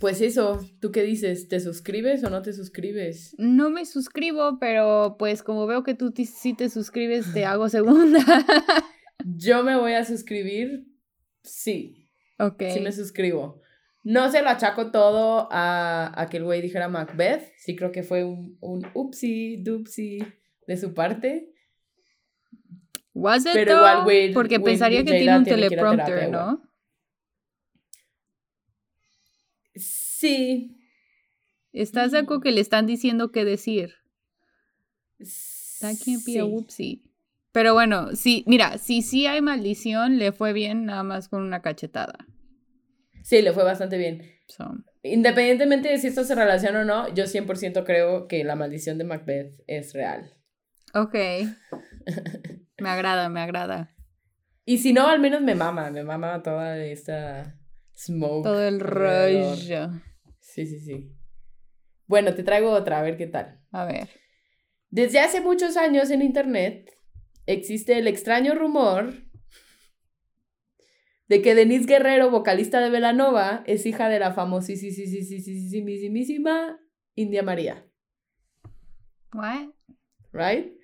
pues 0.00 0.20
eso, 0.20 0.60
¿tú 0.80 0.90
qué 0.92 1.02
dices? 1.02 1.48
¿Te 1.48 1.60
suscribes 1.60 2.22
o 2.24 2.30
no 2.30 2.42
te 2.42 2.52
suscribes? 2.52 3.34
No 3.38 3.70
me 3.70 3.86
suscribo, 3.86 4.58
pero 4.60 5.16
pues 5.18 5.42
como 5.42 5.66
veo 5.66 5.82
que 5.82 5.94
tú 5.94 6.12
sí 6.16 6.54
te 6.54 6.68
suscribes, 6.68 7.32
te 7.32 7.44
hago 7.44 7.68
segunda. 7.68 8.18
Yo 9.24 9.62
me 9.62 9.76
voy 9.76 9.92
a 9.94 10.04
suscribir, 10.04 10.84
sí, 11.42 12.10
ok. 12.38 12.62
sí 12.74 12.80
me 12.80 12.92
suscribo. 12.92 13.61
No 14.04 14.30
se 14.30 14.42
lo 14.42 14.48
achaco 14.48 14.90
todo 14.90 15.48
a, 15.52 16.12
a 16.20 16.28
que 16.28 16.38
el 16.38 16.44
güey 16.44 16.60
dijera 16.60 16.88
Macbeth, 16.88 17.52
sí 17.56 17.76
creo 17.76 17.92
que 17.92 18.02
fue 18.02 18.24
un, 18.24 18.58
un 18.60 18.86
upsi, 18.94 19.62
dupsi 19.62 20.18
de 20.66 20.76
su 20.76 20.92
parte. 20.92 21.52
Was 23.14 23.44
it 23.46 23.52
Pero 23.52 23.76
igual 23.76 24.30
Porque 24.34 24.58
pensaría 24.58 25.04
que 25.04 25.12
tiene 25.12 25.38
un 25.38 25.44
tiene 25.44 25.68
teleprompter, 25.68 26.06
terapia 26.06 26.28
¿no? 26.28 26.62
Sí. 29.74 30.78
¿Estás 31.72 32.12
de 32.12 32.18
acuerdo 32.18 32.42
que 32.42 32.52
le 32.52 32.60
están 32.60 32.86
diciendo 32.86 33.30
qué 33.30 33.44
decir? 33.44 33.94
That 35.80 35.94
can't 36.04 36.24
be 36.24 36.32
sí. 36.32 36.38
a 36.38 36.44
whoopsie. 36.44 37.02
Pero 37.52 37.74
bueno, 37.74 38.14
sí, 38.14 38.44
mira, 38.46 38.78
si 38.78 39.02
sí 39.02 39.26
hay 39.26 39.42
maldición, 39.42 40.18
le 40.18 40.32
fue 40.32 40.52
bien 40.52 40.86
nada 40.86 41.02
más 41.02 41.28
con 41.28 41.42
una 41.42 41.60
cachetada. 41.60 42.26
Sí, 43.22 43.40
le 43.42 43.52
fue 43.52 43.64
bastante 43.64 43.96
bien. 43.98 44.22
So, 44.48 44.64
Independientemente 45.02 45.88
de 45.88 45.98
si 45.98 46.08
esto 46.08 46.24
se 46.24 46.34
relaciona 46.34 46.80
o 46.80 46.84
no, 46.84 47.12
yo 47.14 47.24
100% 47.24 47.84
creo 47.84 48.26
que 48.28 48.44
la 48.44 48.56
maldición 48.56 48.98
de 48.98 49.04
Macbeth 49.04 49.60
es 49.66 49.92
real. 49.94 50.34
ok. 50.94 51.14
Me 52.78 52.88
agrada, 52.88 53.28
me 53.28 53.40
agrada. 53.40 53.94
Y 54.64 54.78
si 54.78 54.92
no, 54.92 55.06
al 55.06 55.20
menos 55.20 55.40
me 55.40 55.54
mama, 55.54 55.90
me 55.90 56.02
mama 56.02 56.42
toda 56.42 56.78
esta 56.84 57.56
smoke. 57.96 58.42
Todo 58.44 58.60
el 58.66 58.74
alrededor. 58.74 59.56
rollo. 59.58 59.90
Sí, 60.40 60.66
sí, 60.66 60.80
sí. 60.80 61.16
Bueno, 62.06 62.34
te 62.34 62.42
traigo 62.42 62.70
otra, 62.72 62.98
a 62.98 63.02
ver 63.02 63.16
qué 63.16 63.28
tal. 63.28 63.60
A 63.70 63.84
ver. 63.84 64.08
Desde 64.90 65.20
hace 65.20 65.40
muchos 65.40 65.76
años 65.76 66.10
en 66.10 66.22
Internet 66.22 66.90
existe 67.46 67.98
el 67.98 68.08
extraño 68.08 68.54
rumor 68.56 69.14
de 71.32 71.40
que 71.40 71.54
Denise 71.54 71.86
Guerrero, 71.86 72.28
vocalista 72.28 72.78
de 72.80 72.90
Velanova, 72.90 73.62
es 73.66 73.86
hija 73.86 74.10
de 74.10 74.18
la 74.18 74.34
famosísima 74.34 74.78
India 77.14 77.42
María. 77.42 77.86
What? 79.32 79.70
¿right? 80.34 80.74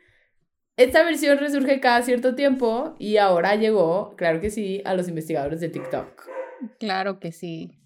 Esta 0.79 1.05
versión 1.05 1.37
resurge 1.37 1.81
cada 1.81 2.01
cierto 2.01 2.35
tiempo 2.35 2.97
y 2.99 3.19
ahora 3.19 3.57
llegó, 3.57 4.17
claro 4.17 4.41
que 4.41 4.49
sí, 4.49 4.81
a 4.87 4.95
los 4.95 5.07
investigadores 5.11 5.61
de 5.61 5.69
TikTok. 5.69 6.27
Claro 6.81 7.21
que 7.21 7.31
sí. 7.31 7.79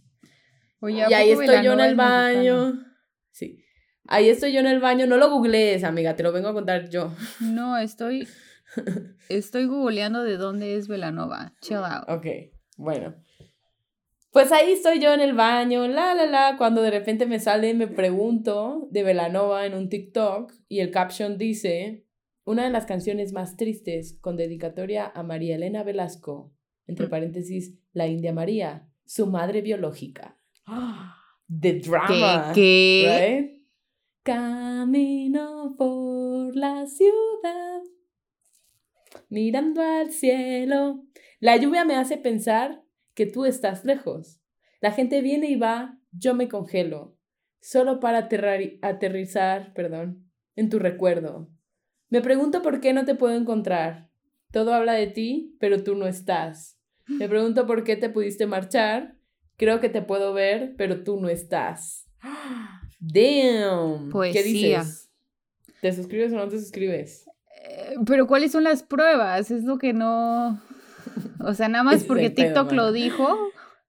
Oye, 0.79 1.03
¿a 1.03 1.11
y 1.11 1.15
ahí 1.15 1.31
estoy 1.33 1.65
yo 1.65 1.73
en 1.73 1.81
el 1.81 1.97
mexicano? 1.97 1.97
baño. 1.97 2.85
Sí. 3.33 3.65
Ahí 4.07 4.29
estoy 4.29 4.53
yo 4.53 4.61
en 4.61 4.69
el 4.69 4.79
baño. 4.79 5.09
No 5.09 5.17
lo 5.17 5.31
googlees, 5.31 5.83
amiga, 5.83 6.15
te 6.15 6.23
lo 6.23 6.31
vengo 6.31 6.47
a 6.47 6.55
contar 6.55 6.89
yo. 6.91 7.13
No, 7.41 7.77
estoy. 7.77 8.29
Estoy 9.29 9.67
googleando 9.67 10.23
de 10.23 10.37
dónde 10.37 10.77
es 10.77 10.87
Velanova. 10.87 11.55
Chill 11.61 11.79
out. 11.79 12.09
Ok, 12.09 12.52
bueno. 12.77 13.15
Pues 14.31 14.51
ahí 14.51 14.73
estoy 14.73 14.99
yo 14.99 15.13
en 15.13 15.21
el 15.21 15.35
baño, 15.35 15.87
la, 15.89 16.15
la, 16.15 16.25
la, 16.25 16.57
cuando 16.57 16.81
de 16.81 16.91
repente 16.91 17.27
me 17.27 17.39
sale, 17.39 17.75
me 17.75 17.87
pregunto 17.87 18.89
de 18.91 19.03
Velanova 19.03 19.67
en 19.67 19.75
un 19.75 19.91
TikTok 19.91 20.53
y 20.69 20.81
el 20.81 20.91
caption 20.91 21.37
dice, 21.37 22.07
una 22.45 22.65
de 22.65 22.71
las 22.71 22.87
canciones 22.87 23.33
más 23.35 23.57
tristes 23.59 24.19
con 24.23 24.37
dedicatoria 24.37 25.13
a 25.15 25.23
María 25.23 25.57
Elena 25.57 25.83
Velasco, 25.83 26.51
entre 26.87 27.09
Mm. 27.09 27.11
paréntesis, 27.11 27.75
la 27.93 28.07
India 28.07 28.33
María, 28.33 28.89
su 29.05 29.27
madre 29.27 29.61
biológica. 29.61 30.39
The 31.61 31.81
drama. 31.81 32.53
¿Qué? 32.55 33.05
¿Qué? 33.05 33.39
right? 33.41 33.63
Camino 34.23 35.75
por 35.77 36.57
la 36.57 36.87
ciudad, 36.87 37.83
mirando 39.29 39.83
al 39.83 40.11
cielo. 40.11 41.05
La 41.43 41.57
lluvia 41.57 41.85
me 41.85 41.97
hace 41.97 42.19
pensar 42.19 42.85
que 43.15 43.27
tú 43.27 43.47
estás 43.47 43.85
lejos. 43.85 44.41
La 44.81 44.93
gente 44.93 45.21
viene 45.23 45.51
y 45.51 45.57
va, 45.57 45.99
yo 46.13 46.35
me 46.35 46.47
congelo, 46.49 47.17
solo 47.61 47.99
para 47.99 48.29
aterrizar, 48.83 49.75
perdón, 49.75 50.31
en 50.55 50.69
tu 50.69 50.79
recuerdo. 50.79 51.51
Me 52.11 52.21
pregunto 52.21 52.63
por 52.63 52.81
qué 52.81 52.93
no 52.93 53.05
te 53.05 53.17
puedo 53.17 53.35
encontrar. 53.35 54.09
Todo 54.53 54.73
habla 54.73 54.93
de 54.93 55.09
ti, 55.09 55.57
pero 55.59 55.83
tú 55.83 55.97
no 55.97 56.07
estás. 56.07 56.79
Me 57.09 57.29
pregunto 57.29 57.67
por 57.67 57.83
qué 57.83 57.97
te 57.97 58.09
pudiste 58.09 58.47
marchar. 58.47 59.17
Creo 59.57 59.81
que 59.81 59.89
te 59.89 60.01
puedo 60.01 60.33
ver, 60.33 60.77
pero 60.79 61.03
tú 61.03 61.21
no 61.21 61.29
estás. 61.29 62.09
Damn. 63.01 64.05
¿Qué 64.05 64.13
Poesía. 64.13 64.43
dices? 64.79 65.11
¿Te 65.81 65.93
suscribes 65.93 66.33
o 66.35 66.37
no 66.37 66.47
te 66.47 66.61
suscribes? 66.61 67.29
Eh, 67.65 67.97
Pero 68.07 68.29
¿cuáles 68.29 68.53
son 68.53 68.63
las 68.63 68.85
pruebas? 68.85 69.51
Es 69.51 69.65
lo 69.65 69.79
que 69.79 69.93
no... 69.93 70.63
O 71.41 71.55
sea, 71.55 71.69
nada 71.69 71.85
más 71.85 72.05
porque 72.05 72.31
pedo, 72.31 72.47
TikTok 72.47 72.73
lo 72.73 72.93
dijo. 72.93 73.27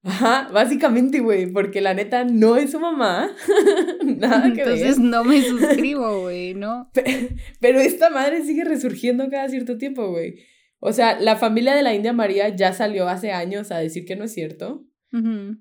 Ajá, 0.05 0.49
básicamente, 0.51 1.19
güey, 1.21 1.47
porque 1.51 1.79
la 1.79 1.93
neta 1.93 2.25
no 2.25 2.57
es 2.57 2.71
su 2.71 2.79
mamá. 2.79 3.29
Nada 4.05 4.51
que 4.53 4.61
Entonces 4.61 4.97
ver. 4.97 5.05
no 5.05 5.23
me 5.23 5.41
suscribo, 5.41 6.21
güey, 6.23 6.53
¿no? 6.55 6.91
Pero 7.61 7.79
esta 7.79 8.09
madre 8.09 8.43
sigue 8.43 8.65
resurgiendo 8.65 9.29
cada 9.29 9.47
cierto 9.47 9.77
tiempo, 9.77 10.09
güey. 10.09 10.35
O 10.79 10.91
sea, 10.91 11.17
la 11.19 11.37
familia 11.37 11.73
de 11.73 11.83
la 11.83 11.93
India 11.93 12.11
María 12.11 12.49
ya 12.49 12.73
salió 12.73 13.07
hace 13.07 13.31
años 13.31 13.71
a 13.71 13.77
decir 13.77 14.03
que 14.03 14.17
no 14.17 14.25
es 14.25 14.33
cierto. 14.33 14.83
Ujú. 15.13 15.57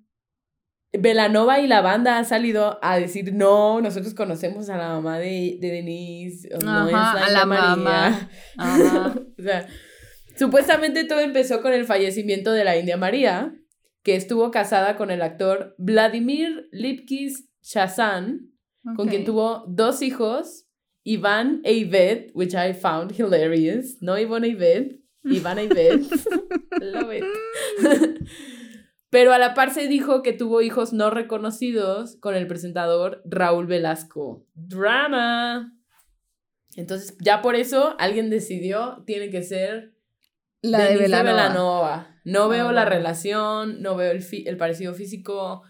Belanova 0.99 1.61
y 1.61 1.69
la 1.69 1.81
banda 1.81 2.19
han 2.19 2.25
salido 2.25 2.79
a 2.83 2.99
decir, 2.99 3.33
no, 3.33 3.81
nosotros 3.81 4.13
conocemos 4.15 4.69
a 4.69 4.77
la 4.77 4.89
mamá 4.89 5.19
de, 5.19 5.57
de 5.61 5.69
Denise, 5.71 6.49
o 6.55 6.59
no 6.59 6.89
es 6.89 6.95
Ajá, 6.95 7.15
la 7.15 7.21
a 7.21 7.29
India 7.29 7.39
la 7.39 7.47
María. 7.47 7.77
mamá. 7.77 8.31
Ajá. 8.59 9.15
o 9.39 9.43
sea, 9.43 9.67
supuestamente 10.37 11.05
todo 11.05 11.21
empezó 11.21 11.63
con 11.63 11.73
el 11.73 11.85
fallecimiento 11.85 12.53
de 12.53 12.65
la 12.65 12.77
India 12.77 12.97
María, 12.97 13.55
que 14.03 14.17
estuvo 14.17 14.51
casada 14.51 14.97
con 14.97 15.11
el 15.11 15.23
actor 15.23 15.75
Vladimir 15.79 16.69
Lipkis 16.73 17.49
Chazan, 17.63 18.53
con 18.97 19.09
quien 19.09 19.25
tuvo 19.25 19.65
dos 19.69 20.03
hijos, 20.03 20.67
Iván 21.05 21.61
e 21.65 21.75
Ivette, 21.75 22.31
which 22.35 22.55
I 22.55 22.73
found 22.75 23.13
hilarious. 23.13 24.01
No 24.01 24.19
Iván 24.19 24.45
e 24.45 24.49
Ivette, 24.49 25.01
Iván 25.25 25.59
e 25.59 25.65
Ivette. 25.65 26.09
Love 26.81 27.17
it. 27.17 27.25
Pero 29.11 29.33
a 29.33 29.39
la 29.39 29.55
par 29.55 29.73
se 29.73 29.89
dijo 29.89 30.23
que 30.23 30.33
tuvo 30.33 30.63
hijos 30.63 30.93
no 30.93 31.11
reconocidos 31.11 32.17
con 32.17 32.35
el 32.35 32.47
presentador 32.47 33.21
Raúl 33.25 33.67
Velasco. 33.67 34.47
Drama. 34.55 35.77
Entonces, 36.77 37.17
ya 37.21 37.43
por 37.43 37.55
eso 37.55 37.95
alguien 37.99 38.31
decidió, 38.31 39.03
tiene 39.07 39.29
que 39.29 39.43
ser 39.43 39.92
La 40.63 40.79
de. 40.87 40.97
Belanova. 40.99 42.09
No 42.25 42.49
veo 42.49 42.69
Ah, 42.69 42.73
la 42.73 42.85
relación, 42.85 43.83
no 43.83 43.97
veo 43.97 44.13
el, 44.13 44.23
fi- 44.23 44.45
el 44.47 44.57
parecido 44.57 44.95
físico, 44.95 45.63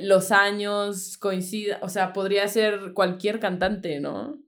los 0.00 0.32
años 0.32 1.16
coinciden, 1.18 1.78
o 1.82 1.88
sea, 1.88 2.12
podría 2.12 2.46
ser 2.48 2.92
cualquier 2.94 3.38
cantante, 3.40 4.00
¿no? 4.00 4.38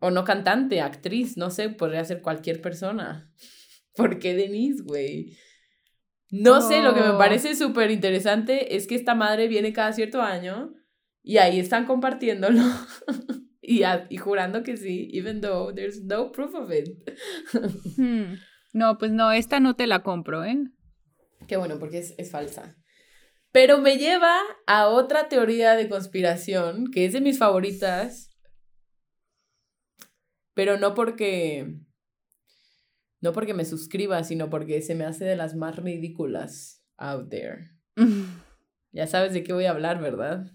O 0.00 0.10
no 0.12 0.24
cantante, 0.24 0.80
actriz, 0.80 1.36
no 1.36 1.50
sé, 1.50 1.68
podría 1.70 2.04
ser 2.04 2.22
cualquier 2.22 2.60
persona. 2.60 3.32
¿Por 3.96 4.18
qué 4.20 4.34
Denise, 4.36 4.82
güey? 4.84 5.36
No 6.30 6.60
sé, 6.60 6.82
lo 6.82 6.92
que 6.94 7.00
me 7.00 7.12
parece 7.18 7.54
súper 7.56 7.90
interesante 7.90 8.76
es 8.76 8.86
que 8.86 8.94
esta 8.96 9.14
madre 9.14 9.48
viene 9.48 9.72
cada 9.72 9.92
cierto 9.92 10.22
año 10.22 10.74
y 11.22 11.38
ahí 11.38 11.58
están 11.60 11.86
compartiéndolo 11.86 12.62
y, 13.66 13.82
a- 13.82 14.06
y 14.08 14.16
jurando 14.16 14.62
que 14.62 14.76
sí, 14.76 15.10
even 15.12 15.40
though 15.40 15.74
there's 15.74 16.02
no 16.04 16.30
proof 16.32 16.54
of 16.54 16.70
it. 16.70 16.88
Hmm. 17.96 18.34
No, 18.72 18.98
pues 18.98 19.10
no, 19.10 19.32
esta 19.32 19.58
no 19.58 19.74
te 19.74 19.86
la 19.86 20.02
compro, 20.02 20.44
¿eh? 20.44 20.58
Qué 21.48 21.56
bueno, 21.56 21.78
porque 21.78 21.98
es, 21.98 22.14
es 22.18 22.30
falsa. 22.30 22.76
Pero 23.50 23.78
me 23.78 23.96
lleva 23.96 24.38
a 24.66 24.88
otra 24.88 25.28
teoría 25.28 25.74
de 25.76 25.88
conspiración, 25.88 26.90
que 26.90 27.06
es 27.06 27.12
de 27.14 27.20
mis 27.22 27.38
favoritas, 27.38 28.30
pero 30.54 30.78
no 30.78 30.94
porque... 30.94 31.78
No 33.22 33.32
porque 33.32 33.54
me 33.54 33.64
suscriba, 33.64 34.22
sino 34.24 34.50
porque 34.50 34.82
se 34.82 34.94
me 34.94 35.04
hace 35.04 35.24
de 35.24 35.36
las 35.36 35.56
más 35.56 35.76
ridículas 35.76 36.84
out 36.98 37.28
there. 37.30 37.70
Ya 38.92 39.06
sabes 39.06 39.34
de 39.34 39.42
qué 39.42 39.52
voy 39.52 39.66
a 39.66 39.72
hablar, 39.72 40.00
¿verdad? 40.00 40.46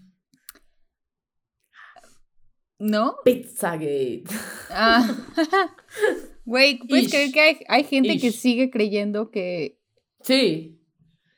¿No? 2.82 3.14
Pizzagate. 3.24 4.24
Ah. 4.70 5.08
Güey, 6.44 6.80
¿puedes 6.88 7.04
Ish. 7.04 7.10
creer 7.12 7.32
que 7.32 7.40
hay, 7.40 7.58
hay 7.68 7.84
gente 7.84 8.18
que 8.18 8.32
sigue 8.32 8.68
creyendo 8.68 9.30
que 9.30 9.78
Sí, 10.22 10.80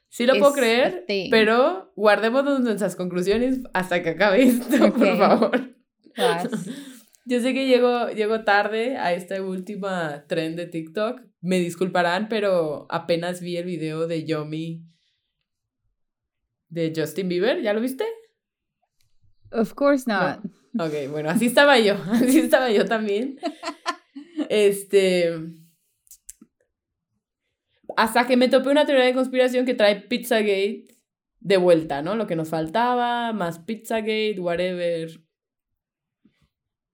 sí 0.09 0.25
lo 0.25 0.39
puedo 0.39 0.55
creer, 0.55 1.05
thing. 1.07 1.29
pero 1.31 1.93
guardemos 1.95 2.43
nuestras 2.61 2.97
conclusiones 2.97 3.61
hasta 3.75 4.03
que 4.03 4.11
acabe 4.11 4.45
esto, 4.45 4.95
por 4.95 5.19
favor. 5.19 5.75
Yo 7.27 7.41
sé 7.41 7.53
que 7.53 7.67
llego, 7.67 8.09
llego 8.09 8.45
tarde 8.45 8.97
a 8.97 9.13
esta 9.13 9.43
última 9.43 10.25
trend 10.27 10.57
de 10.57 10.67
TikTok. 10.67 11.21
Me 11.43 11.59
disculparán, 11.59 12.29
pero 12.31 12.87
apenas 12.89 13.43
vi 13.43 13.59
el 13.59 13.67
video 13.67 14.07
de 14.07 14.25
Yomi 14.25 14.87
de 16.71 16.93
Justin 16.97 17.29
Bieber. 17.29 17.61
¿Ya 17.63 17.75
lo 17.75 17.81
viste? 17.83 18.05
Of 19.53 19.75
course 19.75 20.05
not. 20.07 20.41
Ok, 20.79 21.11
bueno, 21.11 21.31
así 21.31 21.47
estaba 21.47 21.79
yo. 21.79 21.95
Así 22.11 22.39
estaba 22.41 22.71
yo 22.71 22.85
también. 22.85 23.39
Este. 24.49 25.33
Hasta 27.97 28.27
que 28.27 28.37
me 28.37 28.49
topé 28.49 28.71
una 28.71 28.87
teoría 28.87 29.05
de 29.05 29.15
conspiración 29.15 29.67
que 29.67 29.75
trae 29.75 30.01
Pizzagate 30.01 30.87
de 31.39 31.57
vuelta, 31.59 32.03
¿no? 32.03 32.17
Lo 32.17 32.27
que 32.27 32.35
nos 32.35 32.49
faltaba, 32.49 33.33
más 33.33 33.61
Pizzagate, 33.61 34.41
whatever. 34.41 35.11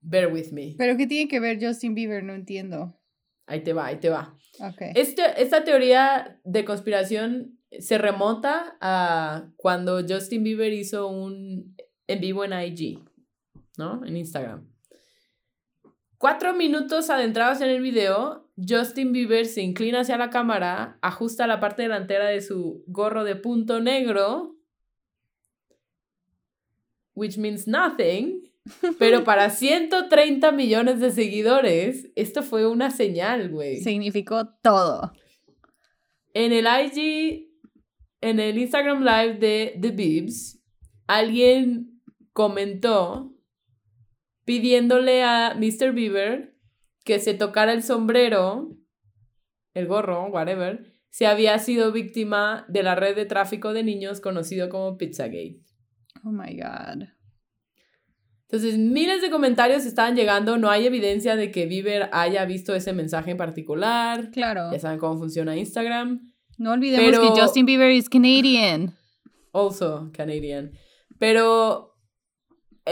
Bear 0.02 0.32
with 0.32 0.52
me. 0.52 0.74
Pero 0.76 0.96
¿qué 0.96 1.06
tiene 1.06 1.28
que 1.28 1.40
ver 1.40 1.58
Justin 1.64 1.94
Bieber? 1.94 2.22
No 2.22 2.34
entiendo. 2.34 3.00
Ahí 3.46 3.62
te 3.62 3.72
va, 3.72 3.86
ahí 3.86 3.96
te 3.96 4.10
va. 4.10 4.36
Ok. 4.60 4.82
Este, 4.94 5.22
esta 5.42 5.64
teoría 5.64 6.38
de 6.44 6.64
conspiración 6.64 7.58
se 7.78 7.98
remonta 7.98 8.76
a 8.80 9.50
cuando 9.56 10.02
Justin 10.06 10.42
Bieber 10.42 10.72
hizo 10.72 11.08
un 11.08 11.76
en 12.06 12.20
vivo 12.20 12.44
en 12.44 12.52
IG, 12.52 12.98
¿no? 13.80 14.04
En 14.04 14.16
Instagram. 14.16 14.68
Cuatro 16.18 16.52
minutos 16.52 17.08
adentrados 17.08 17.62
en 17.62 17.70
el 17.70 17.80
video, 17.80 18.46
Justin 18.56 19.10
Bieber 19.10 19.46
se 19.46 19.62
inclina 19.62 20.00
hacia 20.00 20.18
la 20.18 20.28
cámara, 20.28 20.98
ajusta 21.00 21.46
la 21.46 21.60
parte 21.60 21.82
delantera 21.82 22.28
de 22.28 22.42
su 22.42 22.84
gorro 22.86 23.24
de 23.24 23.36
punto 23.36 23.80
negro, 23.80 24.54
which 27.14 27.38
means 27.38 27.66
nothing, 27.66 28.52
pero 28.98 29.24
para 29.24 29.48
130 29.48 30.52
millones 30.52 31.00
de 31.00 31.10
seguidores, 31.10 32.10
esto 32.14 32.42
fue 32.42 32.66
una 32.66 32.90
señal, 32.90 33.48
güey. 33.48 33.80
Significó 33.80 34.46
todo. 34.62 35.12
En 36.34 36.52
el 36.52 36.66
IG, 36.66 37.48
en 38.20 38.40
el 38.40 38.58
Instagram 38.58 39.02
Live 39.02 39.38
de 39.38 39.78
The 39.80 39.90
Bibs, 39.90 40.60
alguien 41.06 42.02
comentó 42.34 43.34
pidiéndole 44.44 45.22
a 45.22 45.54
Mr. 45.56 45.92
Bieber 45.92 46.54
que 47.04 47.18
se 47.18 47.34
tocara 47.34 47.72
el 47.72 47.82
sombrero, 47.82 48.76
el 49.74 49.86
gorro, 49.86 50.26
whatever, 50.26 50.92
si 51.08 51.24
había 51.24 51.58
sido 51.58 51.92
víctima 51.92 52.64
de 52.68 52.82
la 52.82 52.94
red 52.94 53.16
de 53.16 53.26
tráfico 53.26 53.72
de 53.72 53.82
niños 53.82 54.20
conocido 54.20 54.68
como 54.68 54.96
Pizzagate. 54.96 55.60
Oh 56.24 56.30
my 56.30 56.54
God. 56.56 57.04
Entonces, 58.48 58.78
miles 58.78 59.22
de 59.22 59.30
comentarios 59.30 59.84
estaban 59.86 60.16
llegando, 60.16 60.58
no 60.58 60.70
hay 60.70 60.84
evidencia 60.86 61.36
de 61.36 61.52
que 61.52 61.66
Bieber 61.66 62.08
haya 62.12 62.44
visto 62.46 62.74
ese 62.74 62.92
mensaje 62.92 63.30
en 63.30 63.36
particular. 63.36 64.30
Claro. 64.32 64.72
Ya 64.72 64.78
saben 64.80 64.98
cómo 64.98 65.18
funciona 65.18 65.56
Instagram. 65.56 66.32
No 66.58 66.72
olvidemos 66.72 67.06
Pero- 67.10 67.34
que 67.34 67.40
Justin 67.40 67.64
Bieber 67.66 67.90
es 67.92 68.08
Canadian. 68.08 68.94
Also 69.52 70.10
Canadian. 70.12 70.72
Pero 71.18 71.89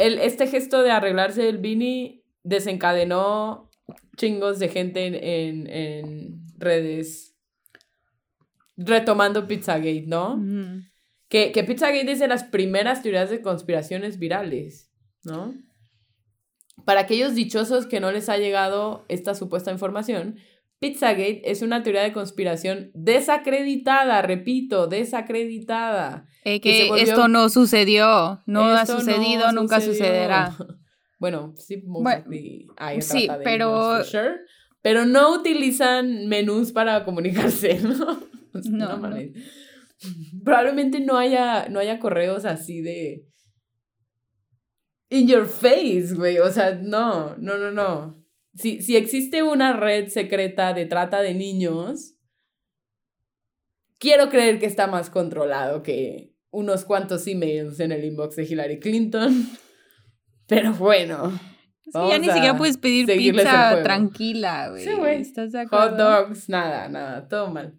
el, 0.00 0.18
este 0.18 0.46
gesto 0.46 0.82
de 0.82 0.90
arreglarse 0.90 1.48
el 1.48 1.58
beanie 1.58 2.24
desencadenó 2.42 3.70
chingos 4.16 4.58
de 4.58 4.68
gente 4.68 5.06
en, 5.06 5.14
en, 5.14 5.66
en 5.66 6.46
redes 6.58 7.28
retomando 8.78 9.46
Pizzagate, 9.46 10.04
¿no? 10.06 10.40
Que, 11.28 11.52
que 11.52 11.64
Pizzagate 11.64 12.12
es 12.12 12.20
de 12.20 12.28
las 12.28 12.44
primeras 12.44 13.02
teorías 13.02 13.28
de 13.28 13.42
conspiraciones 13.42 14.18
virales, 14.18 14.90
¿no? 15.24 15.54
Para 16.84 17.00
aquellos 17.00 17.34
dichosos 17.34 17.86
que 17.86 18.00
no 18.00 18.12
les 18.12 18.28
ha 18.28 18.38
llegado 18.38 19.04
esta 19.08 19.34
supuesta 19.34 19.72
información, 19.72 20.38
Pizzagate 20.80 21.42
es 21.50 21.62
una 21.62 21.82
teoría 21.82 22.02
de 22.02 22.12
conspiración 22.12 22.90
desacreditada, 22.94 24.22
repito, 24.22 24.86
desacreditada. 24.86 26.26
Eh, 26.44 26.60
Que 26.60 26.72
se 26.72 26.82
que 26.84 26.88
volvió- 26.90 27.04
esto 27.04 27.28
no 27.28 27.48
sucedió, 27.48 28.42
no 28.46 28.76
Esto 28.78 28.94
ha 28.94 28.98
sucedido, 29.00 29.46
no 29.52 29.62
nunca 29.62 29.80
sucedió. 29.80 30.04
sucederá. 30.06 30.56
Bueno, 31.20 31.52
sí, 31.56 31.82
Bueno, 31.84 32.24
hay 32.76 33.02
sí, 33.02 33.24
trata 33.26 33.38
de 33.38 33.44
pero- 33.44 34.04
sure, 34.04 34.36
pero 34.82 35.04
no 35.04 35.34
utilizan 35.34 36.28
menús 36.28 36.70
para 36.70 37.04
comunicarse, 37.04 37.80
¿no? 37.82 38.20
No, 38.70 38.96
no. 38.98 39.16
Probablemente 40.44 41.00
no 41.00 41.16
haya, 41.18 41.68
no 41.70 41.80
haya 41.80 41.98
correos 41.98 42.44
así 42.44 42.82
de 42.82 43.24
in 45.10 45.26
your 45.26 45.46
face, 45.46 46.14
güey. 46.14 46.38
O 46.38 46.50
sea, 46.52 46.76
no, 46.80 47.34
no, 47.36 47.58
no, 47.58 47.72
no. 47.72 48.17
Si, 48.58 48.82
si 48.82 48.96
existe 48.96 49.44
una 49.44 49.72
red 49.72 50.08
secreta 50.08 50.74
de 50.74 50.84
trata 50.84 51.22
de 51.22 51.32
niños, 51.32 52.16
quiero 53.98 54.30
creer 54.30 54.58
que 54.58 54.66
está 54.66 54.88
más 54.88 55.10
controlado 55.10 55.84
que 55.84 56.34
unos 56.50 56.84
cuantos 56.84 57.28
emails 57.28 57.78
en 57.78 57.92
el 57.92 58.04
inbox 58.04 58.34
de 58.34 58.44
Hillary 58.44 58.80
Clinton. 58.80 59.48
Pero 60.48 60.72
bueno. 60.72 61.38
Ya 61.94 62.18
ni 62.18 62.26
siquiera 62.26 62.56
puedes 62.56 62.78
pedir 62.78 63.06
pizza 63.06 63.82
tranquila, 63.82 64.70
güey. 64.70 64.84
Sí, 64.84 64.92
güey. 64.92 65.22
¿Estás 65.22 65.52
de 65.52 65.66
Hot 65.66 65.96
dogs, 65.96 66.48
nada, 66.48 66.88
nada, 66.88 67.28
todo 67.28 67.50
mal. 67.50 67.78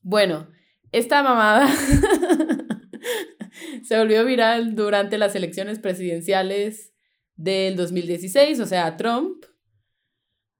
Bueno, 0.00 0.48
esta 0.92 1.22
mamada 1.22 1.66
se 3.82 3.98
volvió 3.98 4.24
viral 4.24 4.76
durante 4.76 5.18
las 5.18 5.34
elecciones 5.34 5.78
presidenciales 5.78 6.93
del 7.36 7.76
2016, 7.76 8.60
o 8.60 8.66
sea, 8.66 8.96
Trump, 8.96 9.44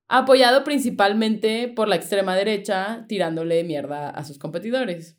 apoyado 0.09 0.65
principalmente 0.65 1.69
por 1.69 1.89
la 1.89 1.97
extrema 1.97 2.37
derecha, 2.37 3.05
tirándole 3.09 3.65
mierda 3.65 4.11
a 4.11 4.25
sus 4.25 4.39
competidores. 4.39 5.19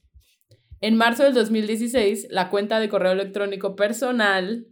En 0.82 0.96
marzo 0.96 1.24
del 1.24 1.34
2016, 1.34 2.28
la 2.30 2.50
cuenta 2.50 2.80
de 2.80 2.90
correo 2.90 3.14
electrónico 3.14 3.76
personal 3.76 4.68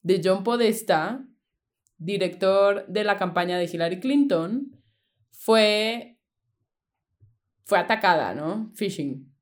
de 0.00 0.20
John 0.24 0.42
Podesta, 0.42 1.24
director 1.98 2.86
de 2.88 3.04
la 3.04 3.16
campaña 3.16 3.58
de 3.58 3.64
Hillary 3.64 4.00
Clinton, 4.00 4.82
fue, 5.30 6.18
fue 7.64 7.78
atacada, 7.78 8.34
¿no? 8.34 8.72
Phishing. 8.74 9.32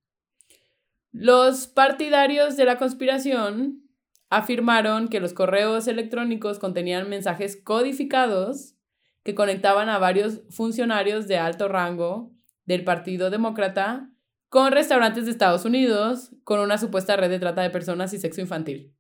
Los 1.13 1.67
partidarios 1.67 2.57
de 2.57 2.65
la 2.65 2.79
conspiración 2.79 3.90
afirmaron 4.31 5.09
que 5.09 5.21
los 5.21 5.35
correos 5.35 5.87
electrónicos 5.89 6.59
contenían 6.59 7.09
mensajes 7.09 7.57
codificados 7.57 8.77
que 9.23 9.35
conectaban 9.35 9.89
a 9.89 9.99
varios 9.99 10.41
funcionarios 10.49 11.29
de 11.29 11.37
alto 11.37 11.69
rango 11.69 12.33
del 12.65 12.85
Partido 12.85 13.29
Demócrata 13.29 14.11
con 14.49 14.73
restaurantes 14.73 15.27
de 15.27 15.33
Estados 15.33 15.65
Unidos 15.65 16.31
con 16.45 16.61
una 16.61 16.79
supuesta 16.79 17.17
red 17.17 17.29
de 17.29 17.39
trata 17.39 17.63
de 17.63 17.71
personas 17.71 18.15
y 18.15 18.19
sexo 18.19 18.41
infantil. 18.41 18.95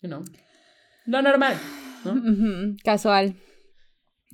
You 0.00 0.22
Lo 1.06 1.22
normal, 1.22 1.56
Casual. 2.84 3.34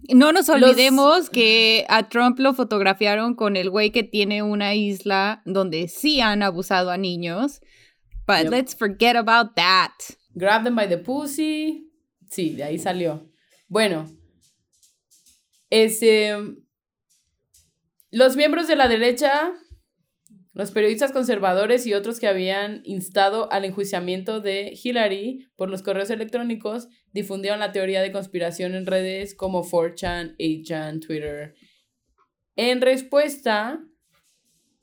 No 0.08 0.32
nos 0.32 0.48
olvidemos 0.48 1.28
que 1.28 1.84
a 1.88 2.08
Trump 2.08 2.38
lo 2.38 2.54
fotografiaron 2.54 3.34
con 3.34 3.56
el 3.56 3.68
güey 3.68 3.90
que 3.90 4.04
tiene 4.04 4.42
una 4.42 4.74
isla 4.74 5.42
donde 5.44 5.88
sí 5.88 6.20
han 6.20 6.42
abusado 6.42 6.90
a 6.90 6.96
niños. 6.96 7.60
But 8.28 8.50
let's 8.50 8.74
forget 8.74 9.16
about 9.16 9.56
that. 9.56 9.94
Grab 10.36 10.62
them 10.62 10.76
by 10.76 10.86
the 10.86 10.98
pussy. 10.98 11.90
Sí, 12.30 12.54
de 12.54 12.64
ahí 12.64 12.78
salió. 12.78 13.28
Bueno, 13.68 14.06
este, 15.70 16.36
los 18.10 18.36
miembros 18.36 18.68
de 18.68 18.76
la 18.76 18.86
derecha 18.86 19.54
los 20.58 20.72
periodistas 20.72 21.12
conservadores 21.12 21.86
y 21.86 21.94
otros 21.94 22.18
que 22.18 22.26
habían 22.26 22.82
instado 22.82 23.48
al 23.52 23.64
enjuiciamiento 23.64 24.40
de 24.40 24.76
Hillary 24.82 25.46
por 25.54 25.70
los 25.70 25.82
correos 25.82 26.10
electrónicos 26.10 26.88
difundieron 27.12 27.60
la 27.60 27.70
teoría 27.70 28.02
de 28.02 28.10
conspiración 28.10 28.74
en 28.74 28.84
redes 28.84 29.36
como 29.36 29.62
4chan, 29.62 30.34
8chan, 30.36 31.06
Twitter. 31.06 31.54
En 32.56 32.80
respuesta, 32.80 33.78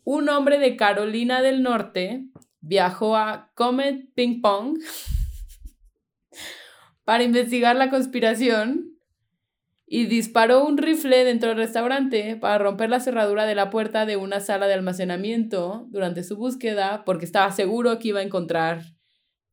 un 0.06 0.30
hombre 0.30 0.60
de 0.60 0.78
Carolina 0.78 1.42
del 1.42 1.62
Norte 1.62 2.24
viajó 2.66 3.16
a 3.16 3.52
Comet 3.54 4.12
Ping 4.16 4.42
Pong 4.42 4.80
para 7.04 7.24
investigar 7.24 7.76
la 7.76 7.92
conspiración 7.92 8.98
y 9.86 10.06
disparó 10.06 10.66
un 10.66 10.80
rifle 10.80 11.24
dentro 11.24 11.50
del 11.50 11.60
restaurante 11.60 12.36
para 12.36 12.58
romper 12.58 12.90
la 12.90 13.00
cerradura 13.00 13.46
de 13.46 13.54
la 13.54 13.70
puerta 13.70 14.08
de 14.08 14.18
una 14.18 14.40
sala 14.40 14.66
de 14.66 14.74
almacenamiento 14.74 15.86
durante 15.90 16.24
su 16.24 16.38
búsqueda 16.38 17.06
porque 17.06 17.26
estaba 17.26 17.52
seguro 17.52 18.00
que 18.00 18.08
iba 18.08 18.20
a 18.20 18.24
encontrar 18.24 18.82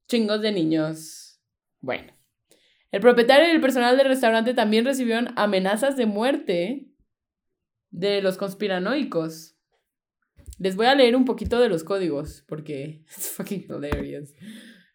chingos 0.09 0.40
de 0.40 0.53
niños. 0.53 1.38
Bueno, 1.81 2.14
el 2.92 3.01
propietario 3.03 3.46
y 3.48 3.51
el 3.51 3.61
personal 3.61 3.98
del 3.98 4.09
restaurante 4.09 4.55
también 4.55 4.87
recibieron 4.87 5.35
amenazas 5.37 5.96
de 5.96 6.07
muerte 6.07 6.88
de 7.90 8.22
los 8.22 8.38
conspiranoicos. 8.38 9.51
Les 10.58 10.76
voy 10.76 10.86
a 10.86 10.94
leer 10.94 11.16
un 11.16 11.24
poquito 11.24 11.60
de 11.60 11.68
los 11.68 11.84
códigos 11.84 12.44
porque 12.46 13.04
es 13.16 13.30
fucking 13.30 13.66
hilarious. 13.68 14.34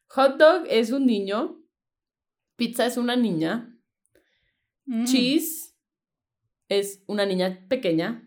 Hot 0.09 0.37
dog 0.37 0.65
es 0.69 0.91
un 0.91 1.05
niño, 1.05 1.59
pizza 2.55 2.85
es 2.85 2.97
una 2.97 3.15
niña, 3.15 3.77
Mm. 4.87 5.03
Cheese 5.03 5.75
es 6.69 7.03
una 7.07 7.25
niña 7.25 7.65
pequeña. 7.67 8.23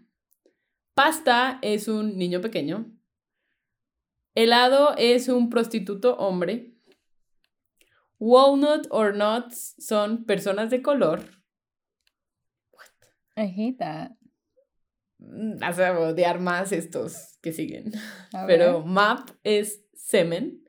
Pasta 0.94 1.58
es 1.62 1.88
un 1.88 2.18
niño 2.18 2.42
pequeño. 2.42 2.92
Helado 4.34 4.94
es 4.96 5.28
un 5.28 5.48
prostituto 5.48 6.16
hombre. 6.18 6.74
Walnut 8.18 8.86
or 8.90 9.14
nuts 9.14 9.74
son 9.78 10.26
personas 10.26 10.70
de 10.70 10.82
color. 10.82 11.22
I 13.36 13.46
hate 13.46 13.78
that. 13.78 14.12
Mm, 15.20 15.62
hace 15.62 15.88
odiar 15.90 16.40
más 16.40 16.72
estos 16.72 17.38
que 17.42 17.52
siguen. 17.52 17.92
Pero 18.46 18.85
map 18.85 19.30
es 19.44 19.85
semen. 19.94 20.64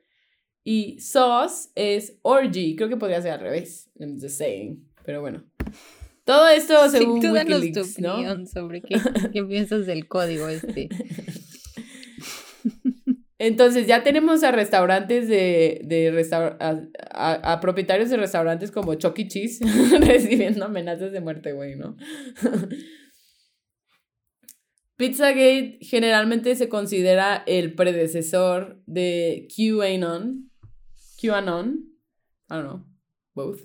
Y 0.64 1.00
sauce 1.00 1.70
es 1.74 2.18
orgy. 2.22 2.76
Creo 2.76 2.88
que 2.88 2.96
podría 2.96 3.20
ser 3.20 3.32
al 3.32 3.40
revés. 3.40 3.90
I'm 3.98 4.20
just 4.20 4.38
saying. 4.38 4.88
Pero 5.04 5.20
bueno. 5.20 5.44
Todo 6.24 6.48
esto 6.48 6.88
según 6.88 7.20
sí, 7.20 7.26
tú 7.28 7.34
Wikileaks, 7.34 7.94
tu 7.94 8.06
opinión 8.06 8.46
sobre 8.46 8.80
qué, 8.80 8.94
qué 9.32 9.42
piensas 9.42 9.86
del 9.86 10.06
código 10.06 10.48
este. 10.48 10.88
Entonces 13.42 13.88
ya 13.88 14.04
tenemos 14.04 14.44
a 14.44 14.52
restaurantes 14.52 15.26
de, 15.26 15.80
de 15.82 16.28
a, 16.30 17.52
a, 17.52 17.60
propietarios 17.60 18.08
de 18.08 18.16
restaurantes 18.16 18.70
como 18.70 18.94
Chucky 18.94 19.22
e. 19.22 19.28
Cheese 19.28 19.64
recibiendo 20.00 20.64
amenazas 20.64 21.10
de 21.10 21.20
muerte, 21.20 21.52
güey, 21.52 21.74
¿no? 21.74 21.96
Pizzagate 25.02 25.78
generalmente 25.80 26.54
se 26.54 26.68
considera 26.68 27.42
el 27.48 27.74
predecesor 27.74 28.80
de 28.86 29.48
QAnon. 29.48 30.48
QAnon. 31.20 31.92
I 32.48 32.54
don't 32.54 32.68
know. 32.68 32.86
Both. 33.34 33.62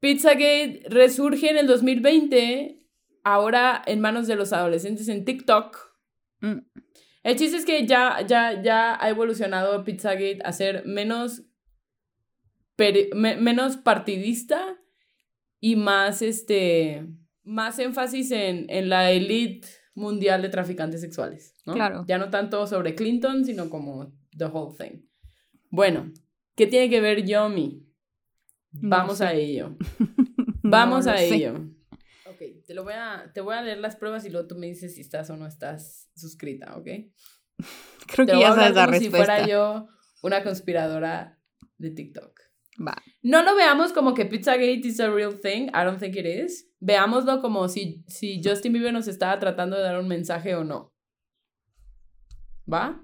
Pizzagate 0.00 0.82
resurge 0.90 1.48
en 1.48 1.56
el 1.56 1.66
2020, 1.66 2.86
ahora 3.22 3.82
en 3.86 4.00
manos 4.02 4.26
de 4.26 4.36
los 4.36 4.52
adolescentes 4.52 5.08
en 5.08 5.24
TikTok. 5.24 5.96
Mm. 6.40 6.58
El 7.22 7.36
chiste 7.36 7.56
es 7.56 7.64
que 7.64 7.86
ya, 7.86 8.20
ya, 8.26 8.62
ya 8.62 9.02
ha 9.02 9.08
evolucionado 9.08 9.84
Pizzagate 9.84 10.40
a 10.44 10.52
ser 10.52 10.84
menos, 10.84 11.44
menos 12.76 13.78
partidista 13.78 14.78
y 15.60 15.76
más, 15.76 16.20
este, 16.20 17.06
más 17.42 17.78
énfasis 17.78 18.32
en, 18.32 18.66
en 18.68 18.90
la 18.90 19.10
elite 19.10 19.66
mundial 19.94 20.42
de 20.42 20.48
traficantes 20.48 21.00
sexuales. 21.00 21.54
Claro. 21.64 22.04
Ya 22.06 22.18
no 22.18 22.30
tanto 22.30 22.66
sobre 22.66 22.94
Clinton, 22.94 23.44
sino 23.44 23.70
como 23.70 24.12
the 24.36 24.46
whole 24.46 24.76
thing. 24.76 25.02
Bueno, 25.70 26.12
¿qué 26.56 26.66
tiene 26.66 26.90
que 26.90 27.00
ver 27.00 27.24
Yomi? 27.24 27.86
Vamos 28.72 29.20
a 29.20 29.32
ello. 29.32 29.76
Vamos 30.62 31.06
a 31.06 31.20
ello. 31.20 31.54
Ok, 32.26 32.64
te, 32.66 32.74
lo 32.74 32.82
voy 32.82 32.94
a, 32.94 33.30
te 33.32 33.40
voy 33.40 33.54
a 33.54 33.62
leer 33.62 33.78
las 33.78 33.96
pruebas 33.96 34.24
y 34.24 34.30
luego 34.30 34.48
tú 34.48 34.56
me 34.56 34.66
dices 34.66 34.94
si 34.94 35.00
estás 35.00 35.30
o 35.30 35.36
no 35.36 35.46
estás 35.46 36.10
suscrita, 36.16 36.76
¿ok? 36.76 36.88
Creo 38.06 38.26
que 38.26 38.40
ya 38.40 38.54
sabes 38.54 38.74
la 38.74 38.86
respuesta. 38.86 38.98
si 38.98 39.10
fuera 39.10 39.46
yo 39.46 39.88
una 40.22 40.42
conspiradora 40.42 41.38
de 41.78 41.90
TikTok. 41.90 42.40
Va. 42.86 42.96
No 43.22 43.42
lo 43.42 43.54
veamos 43.54 43.92
como 43.92 44.14
que 44.14 44.24
Pizzagate 44.26 44.80
is 44.84 44.98
a 44.98 45.10
real 45.10 45.38
thing. 45.40 45.68
I 45.68 45.84
don't 45.84 46.00
think 46.00 46.16
it 46.16 46.26
is. 46.26 46.68
Veámoslo 46.84 47.40
como 47.40 47.68
si, 47.68 48.04
si 48.06 48.42
Justin 48.44 48.72
Bieber 48.72 48.92
nos 48.92 49.08
estaba 49.08 49.38
tratando 49.38 49.76
de 49.76 49.82
dar 49.82 49.98
un 49.98 50.08
mensaje 50.08 50.54
o 50.54 50.64
no. 50.64 50.92
¿Va? 52.70 53.02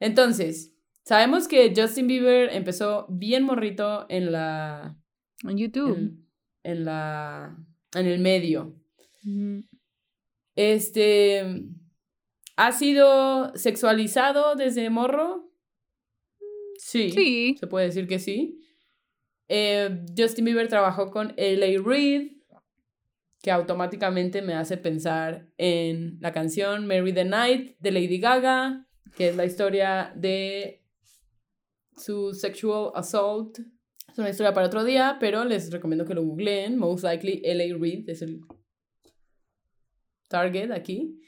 Entonces, 0.00 0.76
Sabemos 1.06 1.46
que 1.46 1.72
Justin 1.74 2.08
Bieber 2.08 2.52
empezó 2.52 3.06
bien 3.08 3.44
morrito 3.44 4.06
en 4.08 4.32
la... 4.32 4.98
En 5.44 5.56
YouTube. 5.56 6.18
En, 6.64 6.84
la... 6.84 7.56
En 7.94 8.06
el 8.06 8.18
medio. 8.18 8.74
Este... 10.56 11.62
¿Ha 12.56 12.72
sido 12.72 13.54
sexualizado 13.54 14.56
desde 14.56 14.90
morro? 14.90 15.48
Sí. 16.76 17.10
Sí. 17.10 17.56
Se 17.60 17.68
puede 17.68 17.86
decir 17.86 18.08
que 18.08 18.18
sí. 18.18 18.58
Eh, 19.48 20.04
Justin 20.16 20.44
Bieber 20.44 20.68
trabajó 20.68 21.10
con 21.10 21.34
L.A. 21.36 21.82
Reid, 21.82 22.32
que 23.42 23.50
automáticamente 23.50 24.42
me 24.42 24.54
hace 24.54 24.76
pensar 24.76 25.48
en 25.56 26.18
la 26.20 26.32
canción 26.32 26.86
Mary 26.86 27.12
the 27.12 27.24
Night 27.24 27.76
de 27.78 27.92
Lady 27.92 28.18
Gaga, 28.18 28.86
que 29.16 29.28
es 29.28 29.36
la 29.36 29.44
historia 29.44 30.12
de 30.16 30.82
su 31.96 32.34
sexual 32.34 32.90
assault. 32.94 33.58
Es 34.10 34.18
una 34.18 34.30
historia 34.30 34.52
para 34.52 34.66
otro 34.66 34.84
día, 34.84 35.16
pero 35.20 35.44
les 35.44 35.70
recomiendo 35.70 36.04
que 36.04 36.14
lo 36.14 36.22
googleen. 36.22 36.76
Most 36.78 37.04
likely 37.04 37.40
LA 37.44 37.76
Reid 37.78 38.08
es 38.08 38.22
el 38.22 38.40
target 40.28 40.72
aquí. 40.72 41.20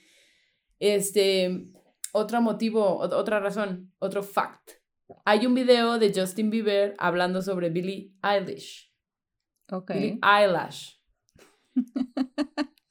Este, 0.78 1.70
otro 2.12 2.40
motivo, 2.40 2.98
otra 2.98 3.40
razón, 3.40 3.92
otro 3.98 4.22
fact. 4.22 4.72
Hay 5.24 5.46
un 5.46 5.54
video 5.54 5.98
de 5.98 6.12
Justin 6.14 6.50
Bieber 6.50 6.94
hablando 6.98 7.42
sobre 7.42 7.70
Billie 7.70 8.14
Eilish. 8.22 8.92
Ok. 9.70 9.92
Billie 9.92 10.20
Eyelash. 10.22 10.94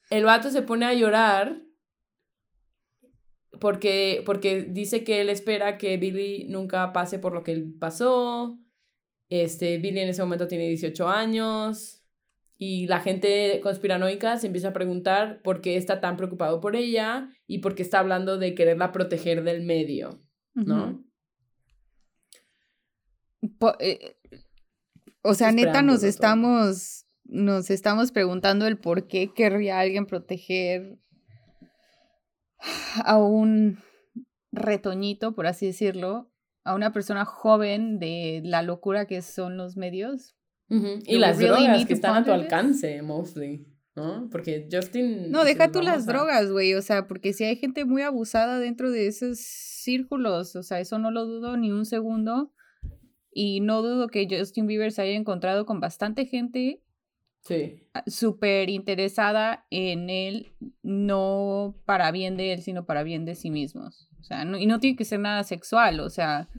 El 0.09 0.23
vato 0.23 0.49
se 0.49 0.61
pone 0.61 0.85
a 0.85 0.93
llorar 0.93 1.61
porque, 3.59 4.23
porque 4.25 4.61
dice 4.61 5.03
que 5.03 5.21
él 5.21 5.29
espera 5.29 5.77
que 5.77 5.97
Billy 5.97 6.45
nunca 6.47 6.93
pase 6.93 7.19
por 7.19 7.33
lo 7.33 7.43
que 7.43 7.51
él 7.51 7.75
pasó. 7.79 8.59
Este, 9.29 9.77
Billy 9.77 9.99
en 9.99 10.09
ese 10.09 10.21
momento 10.21 10.47
tiene 10.47 10.67
18 10.67 11.07
años 11.07 12.03
y 12.57 12.87
la 12.87 13.01
gente 13.01 13.59
conspiranoica 13.61 14.37
se 14.37 14.47
empieza 14.47 14.69
a 14.69 14.73
preguntar 14.73 15.41
por 15.43 15.61
qué 15.61 15.75
está 15.75 15.99
tan 15.99 16.17
preocupado 16.17 16.61
por 16.61 16.75
ella 16.75 17.29
y 17.45 17.59
por 17.59 17.75
qué 17.75 17.83
está 17.83 17.99
hablando 17.99 18.37
de 18.37 18.55
quererla 18.55 18.91
proteger 18.91 19.43
del 19.43 19.63
medio, 19.63 20.21
¿no? 20.53 21.06
Eh, 23.79 24.17
o 25.21 25.33
sea, 25.33 25.51
neta 25.51 25.81
nos 25.81 26.03
estamos 26.03 27.05
nos 27.25 27.69
estamos 27.69 28.11
preguntando 28.11 28.67
el 28.67 28.77
por 28.77 29.07
qué 29.07 29.33
querría 29.33 29.79
alguien 29.79 30.05
proteger 30.05 30.97
a 33.03 33.17
un 33.17 33.79
retoñito, 34.51 35.35
por 35.35 35.47
así 35.47 35.67
decirlo, 35.67 36.31
a 36.63 36.73
una 36.73 36.93
persona 36.93 37.25
joven 37.25 37.99
de 37.99 38.41
la 38.43 38.61
locura 38.61 39.05
que 39.05 39.21
son 39.21 39.57
los 39.57 39.77
medios. 39.77 40.35
Y 40.69 41.17
las 41.17 41.39
drogas 41.39 41.85
que 41.85 41.93
están 41.93 42.15
a 42.15 42.25
tu 42.25 42.31
alcance, 42.31 43.01
mostly. 43.01 43.65
¿no? 43.95 44.29
Porque 44.31 44.69
Justin... 44.71 45.31
No, 45.31 45.43
deja 45.43 45.71
tú 45.71 45.81
las 45.81 46.05
drogas, 46.05 46.51
güey, 46.51 46.75
o 46.75 46.81
sea, 46.83 47.07
porque 47.07 47.33
si 47.33 47.45
hay 47.45 47.55
gente 47.55 47.83
muy 47.83 48.03
abusada 48.03 48.59
dentro 48.59 48.91
de 48.91 49.07
esos 49.07 49.39
círculos, 49.39 50.55
o 50.55 50.61
sea, 50.61 50.79
eso 50.79 50.99
no 50.99 51.09
lo 51.09 51.25
dudo 51.25 51.57
ni 51.57 51.71
un 51.71 51.85
segundo. 51.85 52.53
Y 53.39 53.59
no 53.59 53.83
dudo 53.83 54.07
que 54.07 54.27
Justin 54.27 54.65
Bieber 54.65 54.91
se 54.91 55.03
haya 55.03 55.13
encontrado 55.13 55.67
con 55.67 55.79
bastante 55.79 56.25
gente 56.25 56.81
Sí. 57.47 57.87
Súper 58.07 58.69
interesada 58.69 59.65
en 59.69 60.09
él, 60.09 60.53
no 60.83 61.79
para 61.85 62.11
bien 62.11 62.35
de 62.35 62.51
él, 62.51 62.61
sino 62.61 62.85
para 62.85 63.03
bien 63.03 63.23
de 63.23 63.35
sí 63.35 63.51
mismos. 63.51 64.09
O 64.19 64.23
sea, 64.23 64.43
y 64.43 64.65
no 64.65 64.79
tiene 64.81 64.97
que 64.97 65.05
ser 65.05 65.21
nada 65.21 65.43
sexual, 65.43 66.01
o 66.01 66.09
sea, 66.09 66.49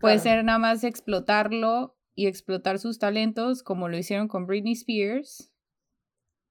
puede 0.00 0.18
ser 0.18 0.42
nada 0.44 0.58
más 0.58 0.82
explotarlo 0.82 1.96
y 2.16 2.26
explotar 2.26 2.80
sus 2.80 2.98
talentos, 2.98 3.62
como 3.62 3.88
lo 3.88 3.96
hicieron 3.96 4.26
con 4.26 4.46
Britney 4.46 4.72
Spears. 4.72 5.52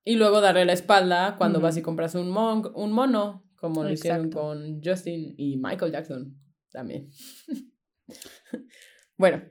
Y 0.05 0.15
luego 0.15 0.39
darle 0.39 0.63
la 0.63 0.73
espalda 0.73 1.35
cuando 1.37 1.59
vas 1.59 1.75
y 1.75 1.81
compras 1.81 2.15
un, 2.15 2.29
un 2.29 2.91
mono, 2.93 3.43
como 3.57 3.83
lo 3.83 3.91
hicieron 3.91 4.31
con 4.31 4.81
Justin 4.81 5.33
y 5.37 5.57
Michael 5.57 5.91
Jackson 5.91 6.39
también. 6.71 7.09
bueno, 9.19 9.43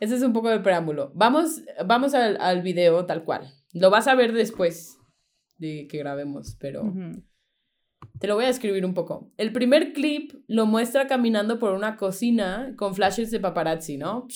ese 0.00 0.16
es 0.16 0.22
un 0.22 0.34
poco 0.34 0.50
de 0.50 0.60
preámbulo. 0.60 1.12
Vamos, 1.14 1.62
vamos 1.86 2.12
al, 2.12 2.36
al 2.38 2.60
video 2.60 3.06
tal 3.06 3.24
cual. 3.24 3.50
Lo 3.72 3.88
vas 3.88 4.06
a 4.08 4.14
ver 4.14 4.32
después 4.32 4.98
de 5.56 5.86
que 5.88 5.98
grabemos, 5.98 6.56
pero 6.60 6.92
te 8.18 8.26
lo 8.26 8.34
voy 8.34 8.44
a 8.44 8.48
escribir 8.48 8.84
un 8.84 8.92
poco. 8.92 9.32
El 9.36 9.52
primer 9.52 9.92
clip 9.92 10.32
lo 10.46 10.66
muestra 10.66 11.06
caminando 11.06 11.58
por 11.58 11.72
una 11.74 11.96
cocina 11.96 12.74
con 12.76 12.94
flashes 12.94 13.30
de 13.30 13.40
paparazzi, 13.40 13.96
¿no? 13.96 14.26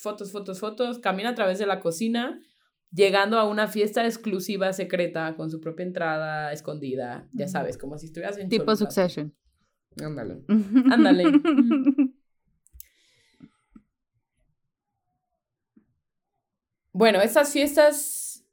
Fotos, 0.00 0.32
fotos, 0.32 0.58
fotos. 0.58 0.98
Camina 0.98 1.30
a 1.30 1.34
través 1.34 1.58
de 1.58 1.66
la 1.66 1.80
cocina, 1.80 2.40
llegando 2.90 3.38
a 3.38 3.48
una 3.48 3.68
fiesta 3.68 4.04
exclusiva 4.04 4.72
secreta 4.72 5.36
con 5.36 5.50
su 5.50 5.60
propia 5.60 5.84
entrada 5.84 6.52
escondida. 6.52 7.28
Ya 7.32 7.46
sabes, 7.46 7.78
como 7.78 7.98
si 7.98 8.06
estuvieras 8.06 8.38
en 8.38 8.48
Tipo 8.48 8.74
Succession. 8.74 9.34
Ándale. 10.02 10.42
Ándale. 10.90 11.24
Bueno, 16.92 17.20
estas 17.22 17.52
fiestas 17.52 18.44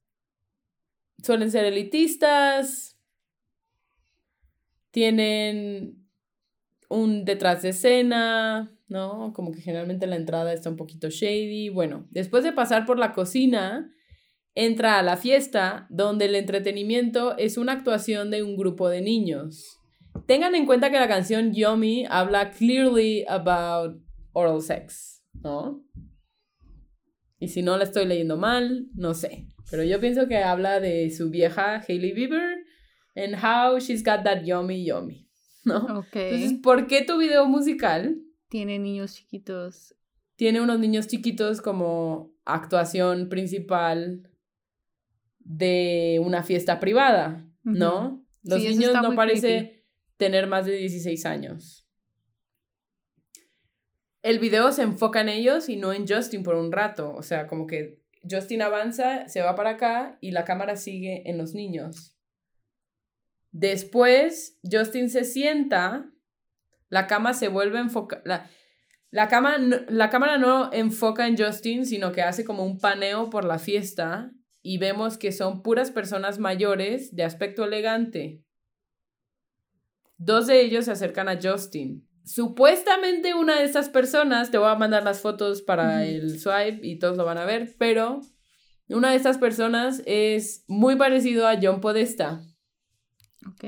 suelen 1.21 1.51
ser 1.51 1.65
elitistas, 1.65 2.97
tienen 4.91 6.07
un 6.89 7.25
detrás 7.25 7.61
de 7.61 7.69
escena, 7.69 8.71
¿no? 8.87 9.33
Como 9.33 9.51
que 9.51 9.61
generalmente 9.61 10.07
la 10.07 10.15
entrada 10.15 10.53
está 10.53 10.69
un 10.69 10.77
poquito 10.77 11.09
shady. 11.09 11.69
Bueno, 11.69 12.07
después 12.09 12.43
de 12.43 12.53
pasar 12.53 12.85
por 12.85 12.97
la 12.97 13.13
cocina, 13.13 13.91
entra 14.55 14.97
a 14.97 15.03
la 15.03 15.17
fiesta 15.17 15.85
donde 15.89 16.25
el 16.25 16.35
entretenimiento 16.35 17.37
es 17.37 17.57
una 17.57 17.73
actuación 17.73 18.31
de 18.31 18.43
un 18.43 18.57
grupo 18.57 18.89
de 18.89 19.01
niños. 19.01 19.79
Tengan 20.25 20.55
en 20.55 20.65
cuenta 20.65 20.89
que 20.89 20.99
la 20.99 21.07
canción 21.07 21.53
Yummy 21.53 22.05
habla 22.09 22.51
clearly 22.51 23.25
about 23.27 24.01
oral 24.33 24.61
sex, 24.61 25.23
¿no? 25.33 25.83
Y 27.39 27.47
si 27.47 27.61
no 27.61 27.77
la 27.77 27.85
estoy 27.85 28.05
leyendo 28.05 28.37
mal, 28.37 28.87
no 28.93 29.13
sé. 29.13 29.47
Pero 29.71 29.83
yo 29.83 29.99
pienso 29.99 30.27
que 30.27 30.37
habla 30.37 30.79
de 30.79 31.09
su 31.09 31.29
vieja 31.29 31.81
Hailey 31.87 32.11
Bieber 32.11 32.57
and 33.15 33.35
how 33.35 33.79
she's 33.79 34.03
got 34.03 34.23
that 34.23 34.43
yummy 34.43 34.85
yummy. 34.85 35.27
¿No? 35.63 35.99
Ok. 35.99 36.15
Entonces, 36.15 36.59
¿por 36.61 36.87
qué 36.87 37.03
tu 37.03 37.17
video 37.17 37.45
musical 37.45 38.17
tiene 38.49 38.79
niños 38.79 39.15
chiquitos? 39.15 39.95
Tiene 40.35 40.61
unos 40.61 40.79
niños 40.79 41.07
chiquitos 41.07 41.61
como 41.61 42.33
actuación 42.45 43.29
principal 43.29 44.29
de 45.39 46.21
una 46.23 46.43
fiesta 46.43 46.79
privada, 46.79 47.45
¿no? 47.63 48.25
Los 48.43 48.63
niños 48.63 48.93
no 49.01 49.15
parece 49.15 49.85
tener 50.17 50.47
más 50.47 50.65
de 50.65 50.73
16 50.77 51.25
años 51.25 51.78
el 54.21 54.39
video 54.39 54.71
se 54.71 54.83
enfoca 54.83 55.21
en 55.21 55.29
ellos 55.29 55.69
y 55.69 55.77
no 55.77 55.93
en 55.93 56.07
Justin 56.07 56.43
por 56.43 56.55
un 56.55 56.71
rato. 56.71 57.13
O 57.15 57.23
sea, 57.23 57.47
como 57.47 57.67
que 57.67 58.01
Justin 58.29 58.61
avanza, 58.61 59.27
se 59.27 59.41
va 59.41 59.55
para 59.55 59.71
acá 59.71 60.17
y 60.21 60.31
la 60.31 60.45
cámara 60.45 60.75
sigue 60.75 61.29
en 61.29 61.37
los 61.37 61.53
niños. 61.53 62.15
Después, 63.51 64.59
Justin 64.69 65.09
se 65.09 65.23
sienta, 65.23 66.11
la 66.89 67.07
cámara 67.07 67.33
se 67.33 67.47
vuelve 67.47 67.77
a 67.77 67.81
enfocar. 67.81 68.21
La, 68.25 68.49
la, 69.09 69.27
la 69.87 70.09
cámara 70.09 70.37
no 70.37 70.71
enfoca 70.73 71.27
en 71.27 71.37
Justin, 71.37 71.85
sino 71.85 72.11
que 72.11 72.21
hace 72.21 72.45
como 72.45 72.65
un 72.65 72.77
paneo 72.77 73.29
por 73.29 73.45
la 73.45 73.57
fiesta 73.57 74.31
y 74.61 74.77
vemos 74.77 75.17
que 75.17 75.31
son 75.31 75.63
puras 75.63 75.89
personas 75.91 76.37
mayores 76.37 77.15
de 77.15 77.23
aspecto 77.23 77.63
elegante. 77.63 78.43
Dos 80.17 80.47
de 80.47 80.61
ellos 80.61 80.85
se 80.85 80.91
acercan 80.91 81.29
a 81.29 81.39
Justin 81.41 82.08
Supuestamente 82.23 83.33
una 83.33 83.59
de 83.59 83.65
estas 83.65 83.89
personas, 83.89 84.51
te 84.51 84.57
voy 84.57 84.69
a 84.69 84.75
mandar 84.75 85.03
las 85.03 85.21
fotos 85.21 85.61
para 85.61 86.05
el 86.05 86.39
swipe 86.39 86.79
y 86.83 86.99
todos 86.99 87.17
lo 87.17 87.25
van 87.25 87.37
a 87.37 87.45
ver, 87.45 87.75
pero 87.77 88.21
una 88.87 89.11
de 89.11 89.17
estas 89.17 89.37
personas 89.37 90.01
es 90.05 90.63
muy 90.67 90.95
parecido 90.95 91.47
a 91.47 91.57
John 91.61 91.81
Podesta. 91.81 92.41
Ok. 93.47 93.65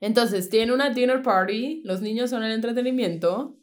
Entonces, 0.00 0.50
tiene 0.50 0.72
una 0.72 0.90
dinner 0.90 1.22
party, 1.22 1.82
los 1.84 2.02
niños 2.02 2.30
son 2.30 2.42
el 2.42 2.52
entretenimiento, 2.52 3.58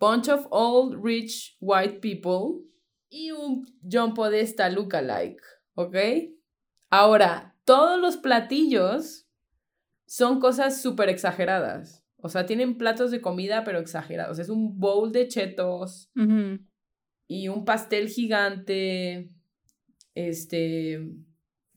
bunch 0.00 0.28
of 0.28 0.46
old 0.50 0.98
rich 1.02 1.56
white 1.60 2.00
people 2.00 2.66
y 3.08 3.30
un 3.30 3.64
John 3.90 4.14
Podesta 4.14 4.68
lookalike, 4.68 5.42
¿ok? 5.74 5.96
Ahora, 6.90 7.56
todos 7.64 8.00
los 8.00 8.16
platillos 8.16 9.21
son 10.12 10.40
cosas 10.40 10.82
súper 10.82 11.08
exageradas. 11.08 12.04
O 12.18 12.28
sea, 12.28 12.44
tienen 12.44 12.76
platos 12.76 13.10
de 13.10 13.22
comida, 13.22 13.64
pero 13.64 13.78
exagerados. 13.78 14.38
Es 14.38 14.50
un 14.50 14.78
bowl 14.78 15.10
de 15.10 15.26
chetos 15.26 16.10
y 17.26 17.48
un 17.48 17.64
pastel 17.64 18.10
gigante, 18.10 19.30
este, 20.14 21.00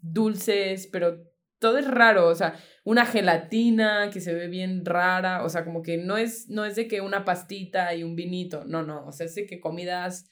dulces, 0.02 0.88
pero 0.91 1.24
todo 1.60 1.78
es 1.78 1.88
raro. 1.88 2.28
O 2.28 2.36
sea, 2.36 2.60
una 2.84 3.06
gelatina 3.06 4.10
que 4.12 4.19
se 4.19 4.34
ve 4.34 4.50
bien 4.50 4.84
rara. 4.84 5.45
O 5.45 5.48
sea, 5.48 5.63
como 5.63 5.82
que 5.82 5.98
no 5.98 6.17
es, 6.17 6.50
no 6.50 6.65
es 6.65 6.76
de 6.76 6.89
que 6.89 7.00
una 7.00 7.24
pastita 7.24 7.95
y 7.95 8.04
un 8.04 8.17
vinito. 8.17 8.65
No, 8.65 8.84
no. 8.84 9.06
O 9.06 9.13
sea, 9.13 9.28
es 9.28 9.36
de 9.36 9.45
que 9.45 9.62
comidas 9.62 10.30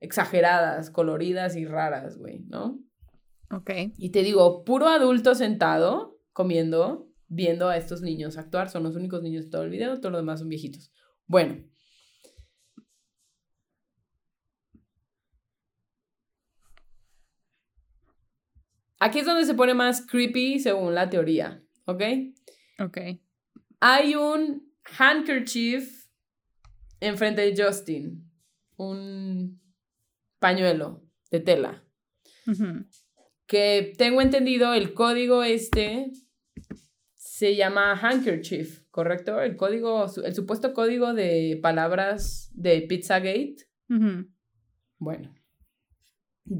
exageradas, 0.00 0.90
coloridas 0.90 1.54
y 1.54 1.64
raras, 1.64 2.18
güey, 2.18 2.40
¿no? 2.48 2.80
Ok. 3.52 3.70
Y 3.98 4.10
te 4.10 4.24
digo, 4.24 4.64
puro 4.64 4.88
adulto 4.88 5.36
sentado 5.36 6.18
comiendo 6.32 7.05
viendo 7.28 7.68
a 7.68 7.76
estos 7.76 8.02
niños 8.02 8.36
actuar. 8.36 8.70
Son 8.70 8.82
los 8.82 8.96
únicos 8.96 9.22
niños 9.22 9.44
de 9.44 9.50
todo 9.50 9.62
el 9.62 9.70
video, 9.70 9.98
todos 9.98 10.12
los 10.12 10.20
demás 10.20 10.40
son 10.40 10.48
viejitos. 10.48 10.92
Bueno. 11.26 11.64
Aquí 18.98 19.18
es 19.18 19.26
donde 19.26 19.44
se 19.44 19.54
pone 19.54 19.74
más 19.74 20.06
creepy 20.06 20.58
según 20.58 20.94
la 20.94 21.10
teoría, 21.10 21.62
¿ok? 21.84 22.02
Ok. 22.78 22.98
Hay 23.80 24.14
un 24.14 24.72
handkerchief 24.98 26.08
enfrente 27.00 27.42
de 27.42 27.62
Justin, 27.62 28.30
un 28.76 29.60
pañuelo 30.38 31.04
de 31.30 31.40
tela. 31.40 31.84
Que 33.46 33.92
tengo 33.98 34.22
entendido 34.22 34.72
el 34.72 34.94
código 34.94 35.42
este 35.42 36.10
se 37.36 37.54
llama 37.54 37.92
handkerchief, 37.92 38.80
¿correcto? 38.90 39.42
El 39.42 39.58
código, 39.58 40.06
el 40.24 40.34
supuesto 40.34 40.72
código 40.72 41.12
de 41.12 41.58
palabras 41.62 42.50
de 42.54 42.80
Pizzagate. 42.80 43.56
Bueno, 44.96 45.34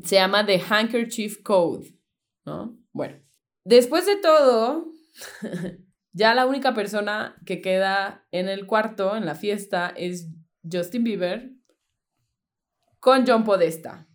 se 0.02 0.16
llama 0.16 0.44
The 0.44 0.60
Handkerchief 0.68 1.40
Code, 1.42 1.98
¿no? 2.44 2.78
Bueno, 2.92 3.18
después 3.64 4.04
de 4.04 4.16
todo, 4.16 4.92
ya 6.12 6.34
la 6.34 6.44
única 6.44 6.74
persona 6.74 7.40
que 7.46 7.62
queda 7.62 8.26
en 8.30 8.50
el 8.50 8.66
cuarto, 8.66 9.16
en 9.16 9.24
la 9.24 9.34
fiesta, 9.34 9.94
es 9.96 10.28
Justin 10.70 11.04
Bieber 11.04 11.52
con 13.00 13.26
John 13.26 13.44
Podesta, 13.44 14.06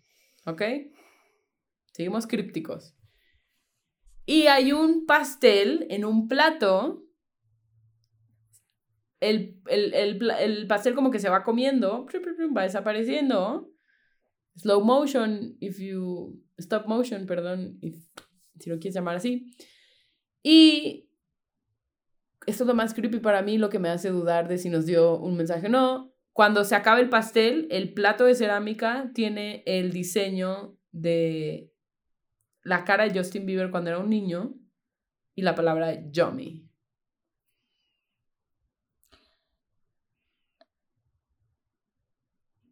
¿ok? 0.46 0.62
Seguimos 1.92 2.28
crípticos. 2.28 2.96
Y 4.32 4.48
hay 4.48 4.72
un 4.72 5.06
pastel 5.06 5.86
en 5.90 6.06
un 6.06 6.30
plato. 6.30 7.04
El, 9.20 9.62
el, 9.68 10.68
pastel 10.68 10.96
como 10.96 11.12
que 11.12 11.20
se 11.20 11.28
va 11.28 11.44
comiendo, 11.44 12.08
va 12.56 12.64
desapareciendo. 12.64 13.70
Slow 14.56 14.86
motion, 14.86 15.58
if 15.60 15.80
you. 15.80 16.42
Stop 16.58 16.88
motion, 16.88 17.26
perdón, 17.26 17.78
si 18.58 18.70
lo 18.70 18.80
quieres 18.80 18.96
llamar 18.96 19.18
así. 19.18 19.54
Y 20.42 21.10
esto 22.46 22.64
es 22.64 22.68
lo 22.68 22.74
más 22.74 22.94
creepy 22.94 23.20
para 23.20 23.42
mí, 23.42 23.58
lo 23.58 23.68
que 23.68 23.80
me 23.80 23.90
hace 23.90 24.12
dudar 24.12 24.48
de 24.48 24.60
si 24.60 24.70
nos 24.70 24.86
dio 24.86 25.20
un 25.20 25.36
mensaje 25.36 25.68
o 25.68 25.70
no. 25.70 26.14
Cuando 26.32 26.64
se 26.64 26.76
acaba 26.76 27.02
el 27.02 27.10
pastel, 27.10 27.68
el 27.70 27.94
plato 27.94 28.24
de 28.24 28.36
cerámica 28.36 29.12
tiene 29.14 29.62
el 29.66 29.92
diseño 29.92 30.78
de 30.94 31.71
la 32.64 32.84
cara 32.84 33.08
de 33.08 33.18
Justin 33.18 33.46
Bieber 33.46 33.72
cuando 33.72 33.90
era 33.90 34.00
un 34.00 34.10
niño 34.10 34.54
y 35.36 35.42
la 35.42 35.56
palabra 35.56 36.10
Yummy. 36.12 36.68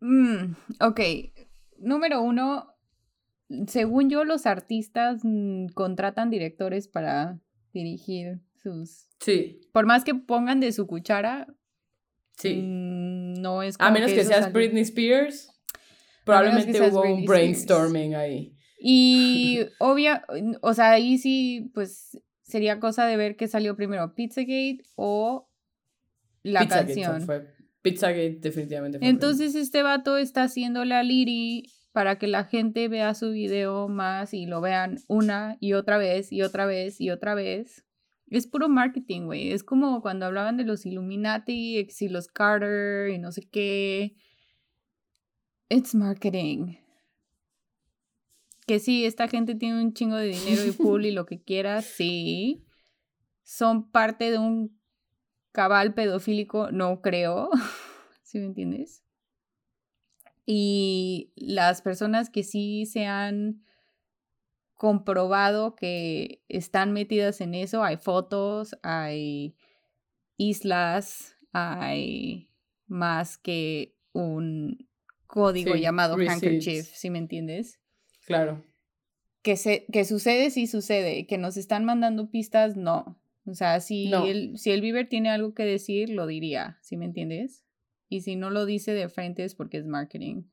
Mm, 0.01 0.55
ok, 0.79 0.99
número 1.77 2.21
uno, 2.21 2.73
según 3.67 4.09
yo 4.09 4.23
los 4.23 4.45
artistas 4.45 5.21
mm, 5.23 5.67
contratan 5.73 6.29
directores 6.29 6.87
para 6.87 7.39
dirigir 7.73 8.39
sus... 8.55 9.09
Sí. 9.19 9.61
Por 9.73 9.85
más 9.85 10.03
que 10.03 10.15
pongan 10.15 10.59
de 10.59 10.71
su 10.71 10.87
cuchara. 10.87 11.47
Sí. 12.37 12.55
Mm, 12.55 13.41
no 13.41 13.61
es... 13.61 13.75
A 13.79 13.91
menos 13.91 14.11
que, 14.11 14.23
seas 14.23 14.53
Britney 14.53 14.83
Spears. 14.83 15.51
Probablemente 16.23 16.89
hubo 16.89 17.01
un 17.01 17.25
brainstorming 17.25 18.15
ahí. 18.15 18.55
Y 18.79 19.59
obvia, 19.77 20.25
o 20.61 20.73
sea, 20.73 20.91
ahí 20.91 21.17
sí, 21.17 21.69
pues 21.73 22.17
sería 22.43 22.79
cosa 22.79 23.05
de 23.05 23.17
ver 23.17 23.35
qué 23.35 23.47
salió 23.47 23.75
primero, 23.75 24.15
Pizzagate 24.15 24.83
o 24.95 25.49
la 26.43 26.67
canción. 26.67 27.27
Pizzagate 27.81 28.39
definitivamente 28.39 28.99
fue 28.99 29.07
Entonces 29.07 29.55
este 29.55 29.83
vato 29.83 30.17
está 30.17 30.43
haciendo 30.43 30.85
la 30.85 31.03
Liri 31.03 31.71
para 31.91 32.17
que 32.17 32.27
la 32.27 32.45
gente 32.45 32.87
vea 32.87 33.13
su 33.13 33.31
video 33.31 33.89
más 33.89 34.33
y 34.33 34.45
lo 34.45 34.61
vean 34.61 34.99
una 35.07 35.57
y 35.59 35.73
otra 35.73 35.97
vez 35.97 36.31
y 36.31 36.41
otra 36.41 36.65
vez 36.65 37.01
y 37.01 37.09
otra 37.09 37.35
vez. 37.35 37.85
Es 38.29 38.47
puro 38.47 38.69
marketing, 38.69 39.25
güey. 39.25 39.51
Es 39.51 39.63
como 39.63 40.01
cuando 40.01 40.25
hablaban 40.25 40.55
de 40.55 40.63
los 40.63 40.85
Illuminati 40.85 41.77
y 41.77 42.07
los 42.07 42.27
Carter 42.27 43.09
y 43.09 43.17
no 43.17 43.31
sé 43.31 43.41
qué. 43.49 44.15
It's 45.69 45.93
marketing 45.93 46.75
que 48.69 48.77
sí, 48.77 49.03
esta 49.03 49.27
gente 49.27 49.55
tiene 49.55 49.81
un 49.81 49.95
chingo 49.95 50.15
de 50.15 50.27
dinero 50.27 50.63
y 50.63 50.71
full 50.71 51.03
y 51.03 51.09
lo 51.09 51.25
que 51.25 51.41
quiera, 51.41 51.81
sí. 51.81 52.67
Son 53.41 53.89
parte 53.89 54.29
de 54.29 54.37
un 54.37 54.79
cabal 55.51 55.95
pedofílico, 55.95 56.71
no 56.71 57.01
creo. 57.01 57.49
¿Sí 58.21 58.37
me 58.37 58.45
entiendes? 58.45 59.03
Y 60.45 61.33
las 61.35 61.81
personas 61.81 62.29
que 62.29 62.43
sí 62.43 62.85
se 62.85 63.07
han 63.07 63.63
comprobado 64.75 65.75
que 65.75 66.43
están 66.47 66.93
metidas 66.93 67.41
en 67.41 67.55
eso, 67.55 67.83
hay 67.83 67.97
fotos, 67.97 68.77
hay 68.83 69.55
islas, 70.37 71.35
hay 71.53 72.51
más 72.85 73.39
que 73.39 73.97
un 74.13 74.87
código 75.25 75.75
llamado 75.75 76.17
handkerchief, 76.17 76.85
¿sí 76.93 77.09
me 77.09 77.17
entiendes? 77.17 77.78
Claro. 78.29 78.63
Que, 79.41 79.57
se, 79.57 79.87
que 79.91 80.05
sucede, 80.05 80.51
sí 80.51 80.67
sucede. 80.67 81.25
Que 81.25 81.39
nos 81.39 81.57
están 81.57 81.83
mandando 81.83 82.29
pistas, 82.29 82.77
no. 82.77 83.19
O 83.45 83.55
sea, 83.55 83.79
si, 83.79 84.13
El, 84.13 84.55
si 84.59 84.69
el 84.69 84.81
Bieber 84.81 85.09
tiene 85.09 85.31
algo 85.31 85.55
que 85.55 85.63
decir, 85.63 86.11
lo 86.11 86.27
diría, 86.27 86.77
¿sí 86.83 86.95
me 86.95 87.05
entiendes? 87.05 87.65
Y 88.07 88.21
si 88.21 88.35
no 88.35 88.51
lo 88.51 88.67
dice 88.67 88.93
de 88.93 89.09
frente 89.09 89.43
es 89.43 89.55
porque 89.55 89.77
es 89.77 89.87
marketing. 89.87 90.43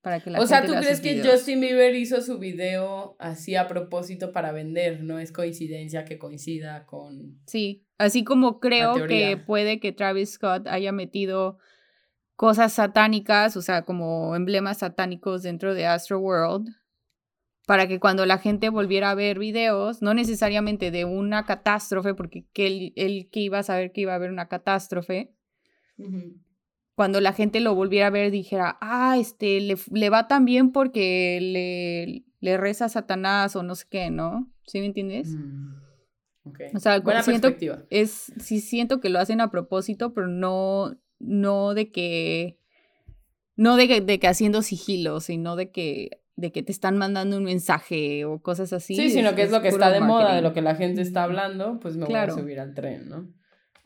Para 0.00 0.20
que 0.20 0.30
la 0.30 0.38
o 0.38 0.46
sea, 0.46 0.64
¿tú 0.64 0.74
crees 0.74 1.00
que 1.00 1.24
Justin 1.24 1.60
Bieber 1.60 1.92
hizo 1.96 2.20
su 2.20 2.38
video 2.38 3.16
así 3.18 3.56
a 3.56 3.66
propósito 3.66 4.30
para 4.30 4.52
vender? 4.52 5.02
No 5.02 5.18
es 5.18 5.32
coincidencia 5.32 6.04
que 6.04 6.18
coincida 6.18 6.86
con... 6.86 7.40
Sí, 7.48 7.84
así 7.98 8.22
como 8.22 8.60
creo 8.60 9.08
que 9.08 9.38
puede 9.38 9.80
que 9.80 9.90
Travis 9.90 10.34
Scott 10.34 10.68
haya 10.68 10.92
metido 10.92 11.58
cosas 12.36 12.72
satánicas, 12.72 13.56
o 13.56 13.62
sea, 13.62 13.82
como 13.82 14.34
emblemas 14.34 14.78
satánicos 14.78 15.42
dentro 15.42 15.74
de 15.74 15.86
Astro 15.86 16.18
World, 16.18 16.68
para 17.66 17.88
que 17.88 17.98
cuando 17.98 18.26
la 18.26 18.38
gente 18.38 18.68
volviera 18.68 19.10
a 19.10 19.14
ver 19.14 19.38
videos, 19.38 20.02
no 20.02 20.12
necesariamente 20.14 20.90
de 20.90 21.04
una 21.04 21.46
catástrofe, 21.46 22.14
porque 22.14 22.46
él, 22.54 23.28
que 23.30 23.40
iba 23.40 23.58
a 23.58 23.62
saber 23.62 23.92
que 23.92 24.02
iba 24.02 24.12
a 24.12 24.16
haber 24.16 24.30
una 24.30 24.48
catástrofe, 24.48 25.32
cuando 26.94 27.20
la 27.20 27.32
gente 27.32 27.60
lo 27.60 27.74
volviera 27.74 28.08
a 28.08 28.10
ver 28.10 28.30
dijera, 28.30 28.78
ah, 28.80 29.16
este, 29.18 29.60
le, 29.60 30.10
va 30.10 30.28
tan 30.28 30.44
bien 30.44 30.72
porque 30.72 31.38
le, 31.40 32.24
le, 32.40 32.56
reza 32.56 32.86
a 32.86 32.88
Satanás 32.88 33.56
o 33.56 33.62
no 33.62 33.74
sé 33.74 33.86
qué, 33.88 34.10
¿no? 34.10 34.50
¿Sí 34.66 34.80
me 34.80 34.86
entiendes? 34.86 35.34
Mm, 35.34 35.74
o 36.74 36.78
sea, 36.78 37.00
Buena 37.00 37.22
siento, 37.22 37.48
perspectiva. 37.48 37.84
Es, 37.90 38.32
sí 38.38 38.60
siento 38.60 39.00
que 39.00 39.08
lo 39.08 39.18
hacen 39.18 39.40
a 39.40 39.50
propósito, 39.50 40.12
pero 40.12 40.28
no, 40.28 40.96
no 41.18 41.74
de 41.74 41.90
que, 41.90 42.58
no 43.56 43.76
de 43.76 43.88
que, 43.88 44.00
de 44.00 44.18
que 44.18 44.26
haciendo 44.26 44.62
sigilo, 44.62 45.20
sino 45.20 45.56
de 45.56 45.70
que, 45.70 46.22
de 46.36 46.52
que 46.52 46.62
te 46.62 46.72
están 46.72 46.96
mandando 46.96 47.36
un 47.36 47.44
mensaje 47.44 48.24
o 48.24 48.40
cosas 48.40 48.72
así. 48.72 48.94
Sí, 48.94 49.10
sino 49.10 49.34
que 49.34 49.42
es, 49.42 49.50
lo 49.50 49.62
que 49.62 49.68
está 49.68 49.90
de 49.90 50.00
moda, 50.00 50.34
de 50.34 50.42
lo 50.42 50.52
que 50.52 50.62
la 50.62 50.74
gente 50.74 51.02
está 51.02 51.24
hablando, 51.24 51.78
pues 51.80 51.96
me 51.96 52.06
voy 52.06 52.14
a 52.14 52.30
subir 52.30 52.60
al 52.60 52.74
tren, 52.74 53.08
¿no? 53.08 53.28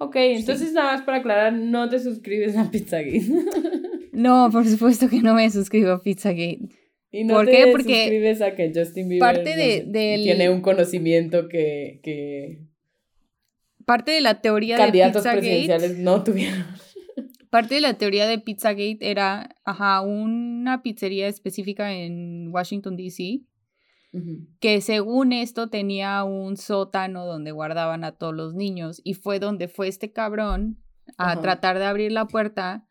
Ok, 0.00 0.16
entonces 0.16 0.72
nada 0.72 0.92
más 0.92 1.02
para 1.02 1.18
aclarar, 1.18 1.52
no 1.52 1.88
te 1.88 1.98
suscribes 1.98 2.56
a 2.56 2.70
Pizzagate. 2.70 3.26
no, 4.12 4.48
por 4.50 4.64
supuesto 4.66 5.08
que 5.08 5.20
no 5.20 5.34
me 5.34 5.50
suscribo 5.50 5.90
a 5.90 6.00
Pizzagate. 6.00 6.68
¿Y 7.10 7.24
no 7.24 7.34
¿Por 7.34 7.46
te 7.46 7.52
qué? 7.52 7.66
Porque 7.72 8.02
suscribes 8.02 8.42
a 8.42 8.54
que 8.54 8.70
Justin 8.74 9.08
Bieber 9.08 9.20
parte 9.20 9.56
de, 9.56 10.20
tiene 10.22 10.50
un 10.50 10.60
conocimiento 10.60 11.48
que, 11.48 12.00
que... 12.02 12.60
Parte 13.86 14.12
de 14.12 14.20
la 14.20 14.40
teoría 14.40 14.76
de 14.76 14.82
Candidatos 14.84 15.22
presidenciales 15.22 15.98
no 15.98 16.22
tuvieron. 16.22 16.64
Parte 17.50 17.76
de 17.76 17.80
la 17.80 17.94
teoría 17.94 18.26
de 18.26 18.38
Pizzagate 18.38 18.98
era, 19.00 19.56
ajá, 19.64 20.00
una 20.02 20.82
pizzería 20.82 21.28
específica 21.28 21.92
en 21.92 22.48
Washington, 22.52 22.96
D.C., 22.96 23.42
que 24.58 24.80
según 24.80 25.32
esto 25.32 25.68
tenía 25.68 26.24
un 26.24 26.56
sótano 26.56 27.26
donde 27.26 27.52
guardaban 27.52 28.04
a 28.04 28.12
todos 28.12 28.34
los 28.34 28.54
niños 28.54 29.00
y 29.04 29.14
fue 29.14 29.38
donde 29.38 29.68
fue 29.68 29.86
este 29.86 30.12
cabrón 30.12 30.82
a 31.18 31.40
tratar 31.40 31.78
de 31.78 31.84
abrir 31.84 32.10
la 32.12 32.26
puerta 32.26 32.86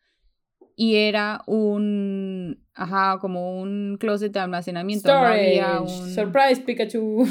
y 0.76 0.94
era 0.94 1.42
un, 1.46 2.64
ajá, 2.72 3.18
como 3.20 3.60
un 3.60 3.96
closet 3.98 4.32
de 4.32 4.38
almacenamiento. 4.38 5.08
No 5.08 5.26
había 5.26 5.80
un... 5.80 5.88
Surprise, 5.88 6.62
Pikachu. 6.64 7.26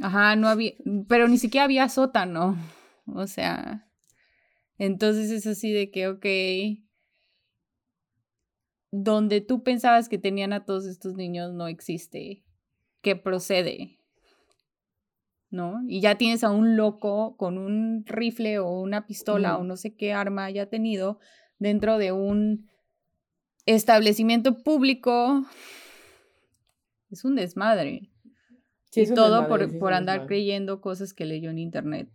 Ajá, 0.00 0.36
no 0.36 0.48
había, 0.48 0.72
pero 1.08 1.26
ni 1.26 1.36
siquiera 1.36 1.64
había 1.64 1.88
sótano, 1.88 2.56
o 3.06 3.26
sea... 3.26 3.89
Entonces 4.80 5.30
es 5.30 5.46
así 5.46 5.70
de 5.74 5.90
que, 5.90 6.08
ok, 6.08 6.24
donde 8.90 9.42
tú 9.42 9.62
pensabas 9.62 10.08
que 10.08 10.16
tenían 10.16 10.54
a 10.54 10.64
todos 10.64 10.86
estos 10.86 11.16
niños 11.16 11.52
no 11.52 11.68
existe. 11.68 12.42
¿Qué 13.02 13.14
procede? 13.14 13.98
¿No? 15.50 15.82
Y 15.86 16.00
ya 16.00 16.16
tienes 16.16 16.44
a 16.44 16.50
un 16.50 16.78
loco 16.78 17.36
con 17.36 17.58
un 17.58 18.06
rifle 18.06 18.58
o 18.58 18.80
una 18.80 19.06
pistola 19.06 19.58
o 19.58 19.64
no 19.64 19.76
sé 19.76 19.94
qué 19.94 20.14
arma 20.14 20.46
haya 20.46 20.70
tenido 20.70 21.18
dentro 21.58 21.98
de 21.98 22.12
un 22.12 22.70
establecimiento 23.66 24.62
público. 24.62 25.44
Es 27.10 27.26
un 27.26 27.34
desmadre. 27.34 28.08
y 28.94 29.06
todo 29.12 29.46
por, 29.46 29.78
por 29.78 29.92
andar 29.92 30.24
creyendo 30.24 30.80
cosas 30.80 31.12
que 31.12 31.26
leyó 31.26 31.50
en 31.50 31.58
internet. 31.58 32.08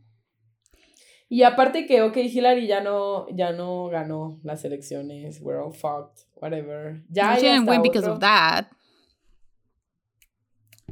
Y 1.28 1.44
aparte 1.44 1.88
que, 1.88 2.02
ok, 2.04 2.18
Hillary 2.18 2.68
ya 2.68 2.82
no, 2.82 3.28
ya 3.36 3.52
no 3.52 3.88
ganó 3.90 4.40
las 4.44 4.64
elecciones, 4.64 5.42
we're 5.42 5.60
all 5.60 5.74
fucked, 5.74 6.28
whatever. 6.36 7.04
Ya 7.10 7.36
She 7.36 7.42
didn't 7.42 7.68
win 7.68 7.82
because 7.82 8.08
of 8.08 8.20
that. 8.20 8.68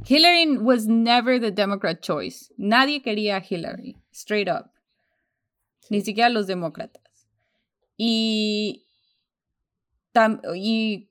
Hillary 0.06 0.58
was 0.58 0.86
never 0.86 1.38
the 1.38 1.50
Democrat 1.50 2.00
choice. 2.02 2.52
Nadie 2.58 3.00
quería 3.00 3.36
a 3.36 3.40
Hillary. 3.40 3.96
Straight 4.12 4.48
up. 4.48 4.70
Ni 5.88 6.00
siquiera 6.00 6.28
los 6.28 6.46
demócratas. 6.46 7.02
Y, 7.96 8.84
y 10.54 11.08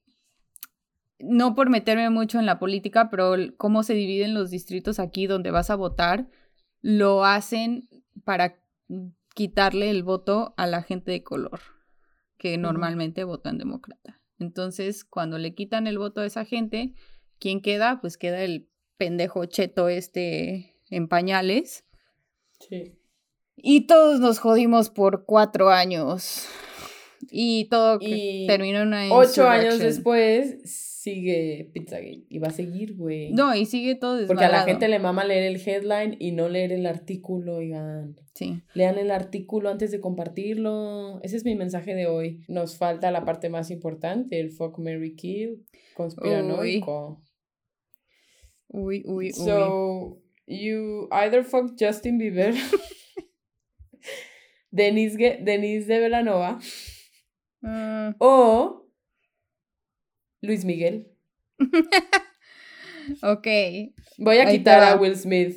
no 1.20 1.56
por 1.56 1.70
meterme 1.70 2.10
mucho 2.10 2.40
en 2.40 2.46
la 2.46 2.60
política, 2.60 3.10
pero 3.10 3.36
cómo 3.58 3.84
se 3.84 3.94
dividen 3.94 4.34
los 4.34 4.50
distritos 4.50 5.00
aquí 5.00 5.28
donde 5.28 5.52
vas 5.52 5.70
a 5.70 5.76
votar, 5.76 6.28
lo 6.82 7.24
hacen 7.24 7.88
para 8.26 8.63
quitarle 9.34 9.90
el 9.90 10.04
voto 10.04 10.54
a 10.58 10.68
la 10.68 10.84
gente 10.84 11.12
de 11.12 11.24
color, 11.24 11.60
que 12.38 12.58
normalmente 12.58 13.24
votan 13.24 13.58
demócrata. 13.58 14.22
Entonces, 14.40 15.04
cuando 15.06 15.38
le 15.38 15.54
quitan 15.56 15.88
el 15.88 15.98
voto 15.98 16.22
a 16.22 16.26
esa 16.26 16.46
gente, 16.46 16.94
¿quién 17.40 17.62
queda? 17.62 18.00
Pues 18.02 18.18
queda 18.18 18.44
el 18.44 18.70
pendejo 18.98 19.46
cheto 19.46 19.90
este 19.90 20.76
en 20.90 21.08
pañales. 21.08 21.86
Sí. 22.60 23.00
Y 23.56 23.88
todos 23.88 24.20
nos 24.20 24.40
jodimos 24.40 24.90
por 24.90 25.26
cuatro 25.26 25.70
años. 25.70 26.48
Y 27.30 27.70
todo 27.70 28.00
terminó 28.00 28.82
en 28.82 28.88
una 28.88 29.14
Ocho 29.14 29.48
años 29.48 29.80
después 29.80 30.93
sigue 31.04 31.70
Pizzagate. 31.74 32.24
Y 32.30 32.40
va 32.40 32.48
a 32.48 32.52
seguir, 32.52 32.96
güey. 32.96 33.34
No, 33.34 33.54
y 33.54 33.66
sigue 33.66 33.96
todo 33.96 34.26
Porque 34.26 34.46
a 34.46 34.50
la 34.50 34.64
gente 34.64 34.88
le 34.88 35.00
mama 35.00 35.26
leer 35.26 35.44
el 35.44 35.62
headline 35.62 36.16
y 36.18 36.32
no 36.32 36.48
leer 36.48 36.72
el 36.72 36.86
artículo, 36.86 37.58
oigan. 37.58 38.16
Sí. 38.34 38.62
Lean 38.74 38.98
el 38.98 39.12
artículo 39.12 39.70
antes 39.70 39.92
de 39.92 40.00
compartirlo. 40.00 41.20
Ese 41.22 41.36
es 41.36 41.44
mi 41.44 41.56
mensaje 41.56 41.94
de 41.94 42.08
hoy. 42.08 42.40
Nos 42.48 42.78
falta 42.78 43.12
la 43.12 43.26
parte 43.26 43.50
más 43.50 43.70
importante, 43.70 44.40
el 44.40 44.52
fuck, 44.52 44.80
Mary 44.80 45.16
Kill, 45.16 45.66
conspiranoico. 45.94 47.22
Uy, 48.70 49.04
uy, 49.06 49.28
uy. 49.28 49.34
So, 49.34 50.22
you 50.48 51.10
either 51.12 51.44
fuck 51.44 51.74
Justin 51.78 52.18
Bieber, 52.18 52.56
Denise, 54.72 55.18
Denise 55.42 55.86
de 55.86 56.00
Velanova, 56.00 56.60
mm. 57.62 58.16
o 58.20 58.83
Luis 60.44 60.66
Miguel. 60.66 61.10
ok. 63.24 63.48
Voy 64.18 64.38
a 64.40 64.52
quitar 64.52 64.84
a 64.84 64.98
Will 64.98 65.16
Smith 65.16 65.56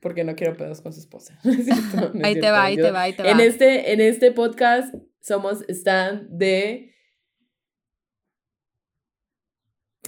porque 0.00 0.24
no 0.24 0.34
quiero 0.34 0.56
pedos 0.56 0.80
con 0.80 0.92
su 0.94 1.00
esposa. 1.00 1.38
ahí 2.24 2.40
te 2.40 2.50
va, 2.50 2.64
ahí 2.64 2.76
te 2.76 2.90
va, 2.90 3.02
ahí 3.02 3.12
te 3.12 3.22
va. 3.22 3.30
En 3.30 3.40
este, 3.40 3.92
en 3.92 4.00
este 4.00 4.32
podcast 4.32 4.94
somos 5.20 5.62
stand 5.68 6.30
de... 6.30 6.94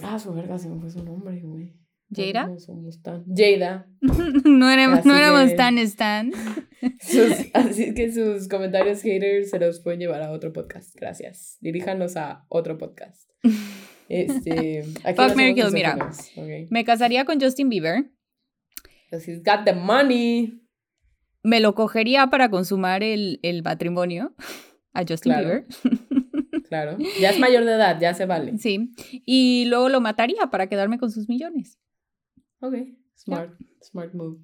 Ah, 0.01 0.17
su 0.17 0.33
verga, 0.33 0.57
se 0.57 0.69
me 0.69 0.79
fue 0.79 0.89
su 0.89 1.03
nombre, 1.03 1.39
güey. 1.41 1.84
¿Jada? 2.15 2.47
No 2.47 2.59
somos 2.59 3.01
tan. 3.01 3.25
Jada. 3.35 3.87
no 4.45 4.69
éramos, 4.69 5.05
no 5.05 5.15
éramos 5.15 5.55
tan 5.55 5.77
stan. 5.79 6.31
así 7.53 7.93
que 7.93 8.11
sus 8.11 8.47
comentarios 8.47 9.01
haters 9.01 9.49
se 9.49 9.59
los 9.59 9.79
pueden 9.81 9.99
llevar 9.99 10.21
a 10.21 10.31
otro 10.31 10.53
podcast. 10.53 10.95
Gracias. 10.95 11.57
Diríjanos 11.61 12.17
a 12.17 12.45
otro 12.49 12.77
podcast. 12.77 13.29
Este, 14.07 14.83
Fuck 14.83 15.35
Mary 15.35 15.55
Kill, 15.55 15.71
mira. 15.71 16.11
Me 16.69 16.85
casaría 16.85 17.25
con 17.25 17.41
Justin 17.41 17.69
Bieber. 17.69 18.11
Because 19.09 19.27
he's 19.27 19.41
got 19.43 19.65
the 19.65 19.73
money. 19.73 20.61
Me 21.41 21.59
lo 21.59 21.73
cogería 21.73 22.27
para 22.27 22.49
consumar 22.49 23.01
el, 23.01 23.39
el 23.41 23.63
matrimonio 23.63 24.35
a 24.93 25.03
Justin 25.07 25.33
Bieber. 25.37 25.65
claro. 26.69 26.99
Ya 27.19 27.31
es 27.31 27.39
mayor 27.39 27.65
de 27.65 27.73
edad, 27.73 27.99
ya 27.99 28.13
se 28.13 28.27
vale. 28.27 28.59
Sí. 28.59 28.91
Y 29.25 29.65
luego 29.69 29.89
lo 29.89 30.01
mataría 30.01 30.51
para 30.51 30.67
quedarme 30.67 30.99
con 30.99 31.09
sus 31.09 31.27
millones. 31.27 31.79
Ok. 32.67 32.75
Smart. 33.15 33.51
Smart 33.81 34.13
move. 34.13 34.39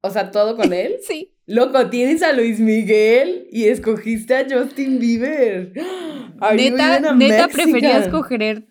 O 0.00 0.10
sea, 0.10 0.30
todo 0.30 0.56
con 0.56 0.72
él. 0.72 0.96
sí. 1.06 1.34
Loco, 1.46 1.88
tienes 1.88 2.22
a 2.22 2.32
Luis 2.32 2.60
Miguel 2.60 3.48
y 3.50 3.64
escogiste 3.64 4.34
a 4.36 4.46
Justin 4.48 4.98
Bieber. 4.98 5.72
neta, 6.54 7.14
neta 7.14 7.48
preferías 7.48 8.08
coger, 8.08 8.68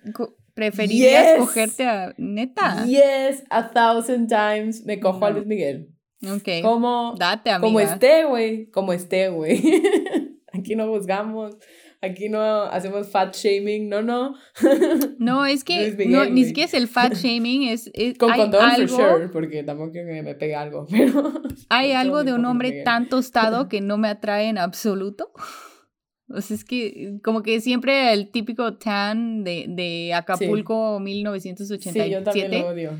preferías 0.53 1.39
cogerte 1.39 1.86
a 1.86 2.13
neta. 2.17 2.86
Yes, 2.86 3.43
a 3.49 3.69
thousand 3.71 4.28
times 4.28 4.86
me 4.86 4.99
cojo 4.99 5.25
a 5.25 5.32
Luis 5.32 5.47
Miguel. 5.47 5.89
Ok. 6.23 6.61
Como, 6.61 7.15
Date, 7.17 7.49
amiga. 7.49 7.67
Como 7.67 7.80
esté, 7.80 8.25
güey. 8.25 8.69
Como 8.69 8.93
esté, 8.93 9.30
güey. 9.30 9.61
Aquí 10.53 10.75
no 10.75 10.88
buscamos. 10.88 11.55
Aquí 12.09 12.29
no 12.29 12.63
hacemos 12.63 13.09
fat 13.09 13.35
shaming, 13.35 13.89
no, 13.89 14.01
no. 14.01 14.35
No, 15.19 15.45
es 15.45 15.63
que 15.63 15.95
no, 16.07 16.25
ni 16.25 16.45
siquiera 16.45 16.67
es 16.67 16.73
el 16.73 16.87
fat 16.87 17.13
shaming, 17.13 17.69
es, 17.69 17.91
Con 18.17 18.33
condón, 18.33 18.71
for 18.75 18.89
sure, 18.89 19.29
porque 19.29 19.63
tampoco 19.63 19.91
quiero 19.91 20.07
que 20.07 20.21
me 20.21 20.35
pegue 20.35 20.55
algo, 20.55 20.85
pero... 20.91 21.33
Hay 21.69 21.91
algo 21.91 22.23
de 22.23 22.33
un 22.33 22.45
hombre 22.45 22.83
tan 22.83 23.09
tostado 23.09 23.67
que 23.69 23.81
no 23.81 23.97
me 23.97 24.07
atrae 24.07 24.47
en 24.49 24.57
absoluto. 24.57 25.31
O 26.29 26.41
sea, 26.41 26.55
es 26.55 26.65
que 26.65 27.19
como 27.23 27.41
que 27.41 27.61
siempre 27.61 28.11
el 28.11 28.31
típico 28.31 28.77
tan 28.77 29.43
de, 29.43 29.65
de 29.69 30.13
Acapulco 30.13 30.99
1987. 30.99 32.03
Sí, 32.03 32.11
yo 32.11 32.23
también 32.23 32.51
lo 32.51 32.67
odio. 32.67 32.91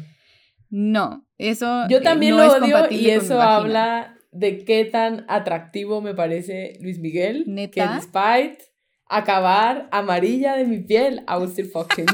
No, 0.69 1.25
eso 1.37 1.87
Yo 1.89 2.01
también 2.01 2.37
lo 2.37 2.45
odio 2.45 2.87
y 2.89 3.09
eso 3.09 3.41
habla 3.41 4.17
de 4.31 4.63
qué 4.65 4.85
tan 4.85 5.25
atractivo 5.29 6.01
me 6.01 6.13
parece 6.13 6.77
Luis 6.81 6.99
Miguel. 6.99 7.43
¿Neta? 7.47 7.73
Que 7.73 7.95
despite 7.95 8.65
acabar 9.09 9.87
amarilla 9.91 10.55
de 10.55 10.65
mi 10.65 10.79
piel, 10.79 11.23
I 11.27 11.37
will 11.37 11.49
still 11.51 11.69
fuck 11.69 11.97
him. 11.97 12.07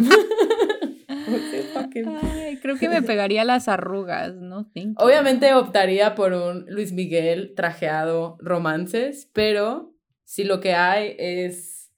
Ay, 2.22 2.58
creo 2.58 2.78
que 2.78 2.90
me 2.90 3.02
pegaría 3.02 3.44
las 3.44 3.68
arrugas, 3.68 4.36
¿no? 4.36 4.70
Obviamente 4.98 5.54
optaría 5.54 6.16
por 6.16 6.34
un 6.34 6.66
Luis 6.68 6.92
Miguel 6.92 7.54
trajeado 7.56 8.38
romances, 8.40 9.30
pero 9.34 9.96
si 10.26 10.44
lo 10.44 10.60
que 10.60 10.74
hay 10.74 11.16
es 11.18 11.92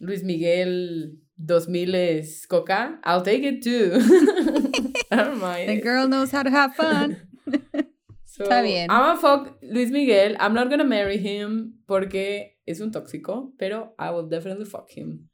Luis 0.00 0.24
Miguel 0.24 1.20
2000 1.36 1.94
es 1.94 2.46
coca, 2.46 3.00
I'll 3.04 3.22
take 3.22 3.46
it 3.46 3.62
too. 3.62 3.98
I 5.10 5.16
don't 5.16 5.40
mind. 5.40 5.68
The 5.68 5.80
girl 5.80 6.08
knows 6.08 6.32
how 6.32 6.42
to 6.42 6.50
have 6.50 6.74
fun. 6.74 7.16
Está 8.38 8.62
bien. 8.62 8.90
I'm 8.90 9.02
a 9.02 9.16
fuck 9.16 9.58
Luis 9.62 9.90
Miguel. 9.90 10.36
I'm 10.40 10.54
not 10.54 10.70
gonna 10.70 10.84
marry 10.84 11.18
him 11.18 11.82
porque 11.86 12.60
es 12.66 12.80
un 12.80 12.90
tóxico, 12.90 13.52
pero 13.58 13.94
I 13.98 14.10
will 14.14 14.28
definitely 14.28 14.64
fuck 14.64 14.88
him. 14.94 15.28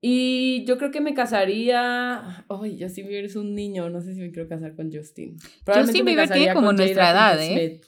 Y 0.00 0.64
yo 0.64 0.78
creo 0.78 0.90
que 0.90 1.00
me 1.00 1.14
casaría. 1.14 2.44
Ay, 2.48 2.78
Justin 2.80 3.06
Bieber 3.06 3.24
es 3.24 3.36
un 3.36 3.54
niño. 3.54 3.88
No 3.88 4.00
sé 4.00 4.14
si 4.14 4.20
me 4.20 4.32
quiero 4.32 4.48
casar 4.48 4.74
con 4.74 4.90
Justin. 4.92 5.36
Justin 5.64 6.04
Bieber 6.04 6.28
tiene 6.28 6.54
como 6.54 6.72
nuestra 6.72 7.10
edad, 7.10 7.40
¿eh? 7.40 7.80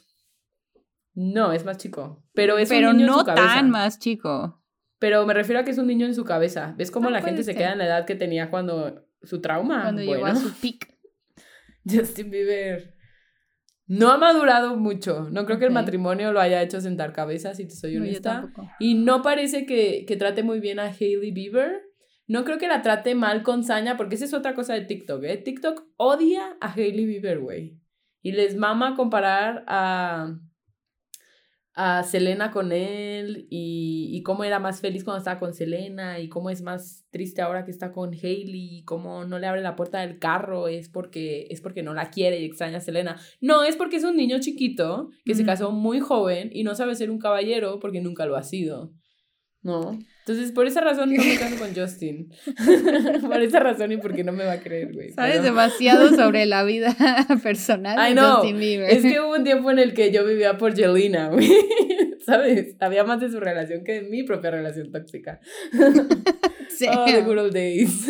No, 1.13 1.51
es 1.51 1.65
más 1.65 1.77
chico. 1.77 2.23
Pero 2.33 2.57
es 2.57 2.69
pero 2.69 2.91
un 2.91 2.97
niño 2.97 3.07
no 3.07 3.13
en 3.13 3.19
su 3.19 3.25
cabeza. 3.25 3.47
tan 3.55 3.69
más 3.69 3.99
chico. 3.99 4.61
Pero 4.99 5.25
me 5.25 5.33
refiero 5.33 5.59
a 5.59 5.65
que 5.65 5.71
es 5.71 5.77
un 5.77 5.87
niño 5.87 6.05
en 6.05 6.15
su 6.15 6.23
cabeza. 6.23 6.73
¿Ves 6.77 6.89
cómo 6.89 7.09
la 7.09 7.21
gente 7.21 7.43
se 7.43 7.53
queda 7.53 7.73
en 7.73 7.79
la 7.79 7.85
edad 7.85 8.05
que 8.05 8.15
tenía 8.15 8.49
cuando 8.49 9.05
su 9.21 9.41
trauma? 9.41 9.83
Cuando 9.83 10.01
llegó 10.01 10.25
a 10.25 10.35
su 10.35 10.53
peak. 10.53 10.93
Justin 11.89 12.31
Bieber 12.31 12.94
no 13.87 14.11
ha 14.11 14.17
madurado 14.17 14.77
mucho. 14.77 15.29
No 15.31 15.45
creo 15.45 15.59
que 15.59 15.65
el 15.65 15.71
matrimonio 15.71 16.31
lo 16.31 16.39
haya 16.39 16.61
hecho 16.61 16.81
sentar 16.81 17.13
cabezas, 17.13 17.57
si 17.57 17.67
te 17.67 17.75
soy 17.75 17.97
honesta. 17.97 18.51
y 18.79 18.95
no 18.95 19.21
parece 19.21 19.65
que, 19.65 20.05
que, 20.07 20.15
trate 20.15 20.43
muy 20.43 20.59
bien 20.59 20.79
a 20.79 20.85
Hailey 20.85 21.31
Bieber. 21.31 21.81
No 22.27 22.43
creo 22.43 22.57
que 22.57 22.67
la 22.67 22.81
trate 22.81 23.13
mal 23.13 23.43
con 23.43 23.63
saña, 23.63 23.97
porque 23.97 24.15
esa 24.15 24.25
es 24.25 24.33
otra 24.33 24.55
cosa 24.55 24.73
de 24.73 24.81
TikTok, 24.81 25.23
¿eh? 25.23 25.37
TikTok 25.37 25.83
odia 25.97 26.57
a 26.59 26.73
Hailey 26.73 27.05
Bieber, 27.05 27.39
güey. 27.39 27.79
Y 28.21 28.31
les 28.31 28.55
mama 28.55 28.95
comparar 28.95 29.63
a 29.67 30.35
a 31.75 32.03
Selena 32.03 32.51
con 32.51 32.71
él 32.71 33.47
y, 33.49 34.09
y, 34.13 34.23
cómo 34.23 34.45
era 34.45 34.59
más 34.59 34.79
feliz 34.79 35.03
cuando 35.03 35.17
estaba 35.17 35.39
con 35.39 35.53
Selena 35.53 36.19
y 36.19 36.29
cómo 36.29 36.49
es 36.49 36.61
más 36.61 37.05
triste 37.11 37.41
ahora 37.41 37.65
que 37.65 37.71
está 37.71 37.91
con 37.91 38.13
Hailey 38.13 38.77
y 38.77 38.83
cómo 38.85 39.25
no 39.25 39.39
le 39.39 39.47
abre 39.47 39.61
la 39.61 39.75
puerta 39.75 39.99
del 39.99 40.17
carro 40.17 40.69
es 40.69 40.87
porque 40.87 41.47
es 41.49 41.59
porque 41.59 41.83
no 41.83 41.93
la 41.93 42.11
quiere 42.11 42.39
y 42.39 42.45
extraña 42.45 42.77
a 42.77 42.81
Selena. 42.81 43.19
No, 43.41 43.63
es 43.65 43.75
porque 43.75 43.97
es 43.97 44.05
un 44.05 44.15
niño 44.15 44.39
chiquito 44.39 45.09
que 45.25 45.35
se 45.35 45.43
casó 45.45 45.71
muy 45.71 45.99
joven 45.99 46.49
y 46.53 46.63
no 46.63 46.75
sabe 46.75 46.95
ser 46.95 47.11
un 47.11 47.19
caballero 47.19 47.79
porque 47.81 47.99
nunca 47.99 48.25
lo 48.25 48.37
ha 48.37 48.43
sido. 48.43 48.93
¿No? 49.65 49.97
Entonces, 50.19 50.51
por 50.51 50.67
esa 50.67 50.79
razón 50.81 51.11
no 51.11 51.23
me 51.23 51.35
caso 51.39 51.57
con 51.57 51.73
Justin. 51.73 52.31
por 53.21 53.41
esa 53.41 53.59
razón 53.59 53.91
y 53.91 53.97
porque 53.97 54.23
no 54.23 54.31
me 54.31 54.45
va 54.45 54.53
a 54.53 54.59
creer, 54.59 54.93
güey. 54.93 55.11
Sabes 55.13 55.41
demasiado 55.41 56.09
sobre 56.15 56.45
la 56.45 56.63
vida 56.63 56.95
personal 57.41 58.13
de 58.13 58.21
Justin 58.21 58.59
Bieber. 58.59 58.91
Es 58.91 59.01
que 59.01 59.19
hubo 59.19 59.33
un 59.33 59.43
tiempo 59.43 59.71
en 59.71 59.79
el 59.79 59.95
que 59.95 60.11
yo 60.11 60.23
vivía 60.23 60.59
por 60.59 60.75
Jelena, 60.75 61.29
güey. 61.29 61.49
¿Sabes? 62.23 62.75
Había 62.79 63.03
más 63.03 63.19
de 63.19 63.31
su 63.31 63.39
relación 63.39 63.83
que 63.83 63.93
de 63.93 64.01
mi 64.03 64.21
propia 64.21 64.51
relación 64.51 64.91
tóxica. 64.91 65.39
sí. 66.69 66.85
Oh, 66.87 67.05
the 67.05 67.21
good 67.21 67.39
old 67.39 67.53
days. 67.53 68.07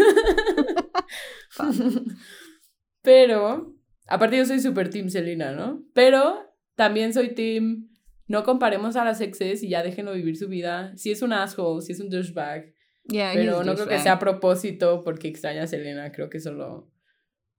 Pero, 3.01 3.73
aparte 4.07 4.35
yo 4.35 4.45
soy 4.45 4.59
super 4.59 4.89
team 4.89 5.09
Selena, 5.09 5.53
¿no? 5.53 5.85
Pero 5.93 6.53
también 6.75 7.13
soy 7.13 7.29
team 7.29 7.94
no 8.27 8.43
comparemos 8.43 8.95
a 8.95 9.05
las 9.05 9.21
exes 9.21 9.63
y 9.63 9.69
ya 9.69 9.83
déjenlo 9.83 10.13
vivir 10.13 10.37
su 10.37 10.47
vida. 10.47 10.95
Si 10.97 11.11
es 11.11 11.21
un 11.21 11.33
asshole, 11.33 11.81
si 11.81 11.91
es 11.91 11.99
un 11.99 12.09
douchebag. 12.09 12.73
pero 13.07 13.63
no 13.63 13.75
creo 13.75 13.87
que 13.87 13.99
sea 13.99 14.13
a 14.13 14.19
propósito 14.19 15.03
porque 15.03 15.27
extraña 15.27 15.63
a 15.63 15.67
Selena. 15.67 16.11
Creo 16.11 16.29
que 16.29 16.39
solo 16.39 16.91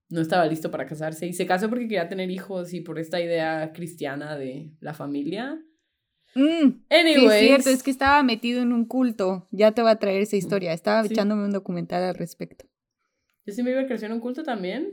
no 0.08 0.20
estaba 0.20 0.46
listo 0.46 0.70
para 0.70 0.86
casarse 0.86 1.26
y 1.26 1.32
se 1.32 1.46
casó 1.46 1.68
porque 1.68 1.84
quería 1.84 2.08
tener 2.08 2.30
hijos 2.30 2.72
y 2.72 2.80
por 2.80 2.98
esta 2.98 3.20
idea 3.20 3.72
cristiana 3.72 4.36
de 4.36 4.72
la 4.80 4.94
familia. 4.94 5.60
Mm, 6.34 6.68
sí, 6.90 7.26
es 7.26 7.38
cierto, 7.38 7.70
es 7.70 7.82
que 7.82 7.90
estaba 7.90 8.22
metido 8.22 8.60
en 8.60 8.72
un 8.72 8.84
culto. 8.84 9.46
Ya 9.50 9.72
te 9.72 9.82
voy 9.82 9.90
a 9.90 9.96
traer 9.96 10.20
esa 10.20 10.36
historia. 10.36 10.72
Estaba 10.72 11.06
echándome 11.06 11.44
un 11.44 11.52
documental 11.52 12.02
al 12.02 12.14
respecto. 12.14 12.66
¿Justin 13.46 13.64
Bieber 13.64 13.86
creció 13.86 14.06
en 14.06 14.12
un 14.12 14.20
culto 14.20 14.42
también? 14.42 14.90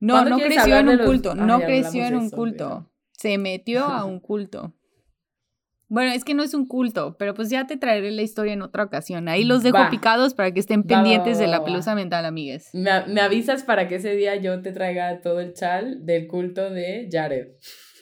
No, 0.00 0.24
no 0.24 0.38
creció 0.38 0.76
en 0.76 0.88
un 0.88 0.98
culto. 0.98 1.34
No 1.34 1.60
creció 1.60 2.04
en 2.04 2.16
un 2.16 2.30
culto. 2.30 2.92
Se 3.12 3.38
metió 3.38 3.84
a 3.84 4.04
un 4.04 4.20
culto. 4.20 4.74
Bueno, 5.88 6.12
es 6.12 6.24
que 6.24 6.34
no 6.34 6.42
es 6.42 6.52
un 6.52 6.66
culto, 6.66 7.16
pero 7.16 7.34
pues 7.34 7.48
ya 7.48 7.66
te 7.66 7.76
traeré 7.76 8.10
la 8.10 8.22
historia 8.22 8.52
en 8.52 8.62
otra 8.62 8.82
ocasión. 8.82 9.28
Ahí 9.28 9.44
los 9.44 9.62
dejo 9.62 9.78
picados 9.90 10.34
para 10.34 10.50
que 10.52 10.58
estén 10.58 10.82
pendientes 10.82 11.38
de 11.38 11.46
la 11.46 11.64
pelusa 11.64 11.94
mental, 11.94 12.24
amigues. 12.24 12.70
Me, 12.72 13.06
me, 13.06 13.20
avisas 13.20 13.62
para 13.62 13.86
que 13.86 13.96
ese 13.96 14.16
día 14.16 14.34
yo 14.36 14.60
te 14.62 14.72
traiga 14.72 15.20
todo 15.20 15.40
el 15.40 15.54
chal 15.54 16.04
del 16.04 16.26
culto 16.26 16.70
de 16.70 17.08
Jared 17.10 17.48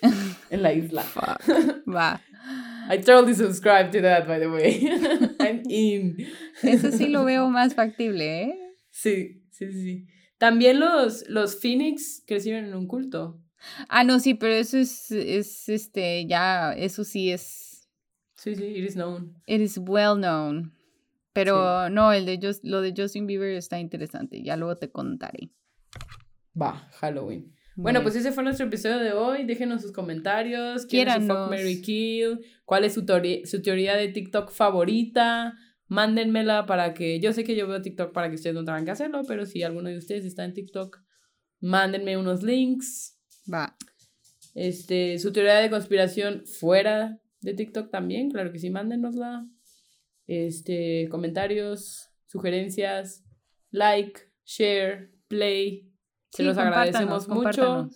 en 0.50 0.62
la 0.62 0.72
isla. 0.72 1.04
Va. 1.86 2.20
I 2.90 2.98
totally 2.98 3.34
subscribe 3.34 3.90
to 3.92 4.02
that, 4.02 4.26
by 4.26 4.38
the 4.38 4.48
way. 4.48 4.86
I'm 5.40 5.62
in. 5.68 6.16
Eso 6.62 6.90
sí 6.90 7.08
lo 7.08 7.24
veo 7.24 7.48
más 7.50 7.74
factible, 7.74 8.42
¿eh? 8.42 8.58
Sí, 8.90 9.42
sí, 9.50 9.72
sí. 9.72 10.06
También 10.38 10.80
los, 10.80 11.28
los 11.28 11.60
Phoenix 11.60 12.22
crecieron 12.26 12.66
en 12.66 12.74
un 12.74 12.86
culto. 12.86 13.40
Ah, 13.88 14.04
no, 14.04 14.20
sí, 14.20 14.34
pero 14.34 14.52
eso 14.52 14.76
es, 14.76 15.10
es 15.10 15.68
este, 15.70 16.26
ya, 16.26 16.72
eso 16.72 17.02
sí 17.04 17.30
es 17.30 17.63
Sí, 18.44 18.54
sí, 18.56 18.64
it 18.64 18.84
is 18.84 18.92
known. 18.92 19.40
It 19.46 19.62
is 19.62 19.78
well 19.78 20.16
known. 20.16 20.74
Pero 21.32 21.88
no, 21.88 22.12
el 22.12 22.26
de 22.26 22.38
Just, 22.40 22.62
lo 22.62 22.82
de 22.82 22.92
Justin 22.94 23.26
Bieber 23.26 23.54
está 23.54 23.80
interesante. 23.80 24.42
Ya 24.42 24.58
luego 24.58 24.76
te 24.76 24.90
contaré. 24.90 25.50
Va, 26.60 26.90
Halloween. 27.00 27.54
Bueno, 27.74 28.02
pues 28.02 28.16
ese 28.16 28.32
fue 28.32 28.44
nuestro 28.44 28.66
episodio 28.66 28.98
de 28.98 29.14
hoy. 29.14 29.46
Déjenos 29.46 29.80
sus 29.80 29.92
comentarios. 29.92 30.84
¿Quién 30.84 31.08
es 31.08 31.26
fuck, 31.26 31.48
Mary 31.48 31.80
Kill? 31.80 32.38
¿Cuál 32.66 32.84
es 32.84 32.92
su, 32.92 33.00
su 33.44 33.62
teoría 33.62 33.96
de 33.96 34.08
TikTok 34.08 34.50
favorita? 34.50 35.54
Mándenmela 35.88 36.66
para 36.66 36.92
que... 36.92 37.20
Yo 37.20 37.32
sé 37.32 37.44
que 37.44 37.56
yo 37.56 37.66
veo 37.66 37.80
TikTok 37.80 38.12
para 38.12 38.28
que 38.28 38.34
ustedes 38.34 38.54
no 38.54 38.64
tengan 38.64 38.84
que 38.84 38.90
hacerlo, 38.90 39.22
pero 39.26 39.46
si 39.46 39.62
alguno 39.62 39.88
de 39.88 39.96
ustedes 39.96 40.26
está 40.26 40.44
en 40.44 40.52
TikTok, 40.52 40.98
mándenme 41.60 42.18
unos 42.18 42.42
links. 42.42 43.18
Va. 43.50 43.74
Este, 44.54 45.18
su 45.18 45.32
teoría 45.32 45.54
de 45.54 45.70
conspiración 45.70 46.44
fuera 46.44 47.22
de 47.44 47.54
TikTok 47.54 47.90
también, 47.90 48.30
claro 48.30 48.50
que 48.50 48.58
sí, 48.58 48.70
mándenosla. 48.70 49.46
Este, 50.26 51.08
comentarios, 51.10 52.10
sugerencias, 52.26 53.22
like, 53.70 54.18
share, 54.44 55.12
play. 55.28 55.92
Se 56.30 56.42
los 56.42 56.56
agradecemos 56.56 57.28
mucho. 57.28 57.90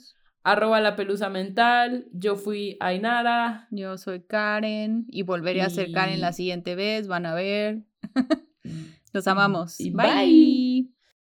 Arroba 0.45 0.81
la 0.81 0.97
pelusa 0.97 1.31
mental. 1.31 2.07
Yo 2.13 2.37
fui 2.37 2.77
Ainara. 2.81 3.67
Yo 3.71 3.97
soy 3.97 4.23
Karen. 4.23 5.07
Y 5.09 5.23
volveré 5.23 5.63
a 5.63 5.71
ser 5.71 5.93
Karen 5.93 6.21
la 6.21 6.33
siguiente 6.33 6.75
vez. 6.75 7.09
Van 7.09 7.27
a 7.27 7.35
ver. 7.35 7.83
los 9.13 9.27
amamos. 9.27 9.79
bye. 9.79 10.98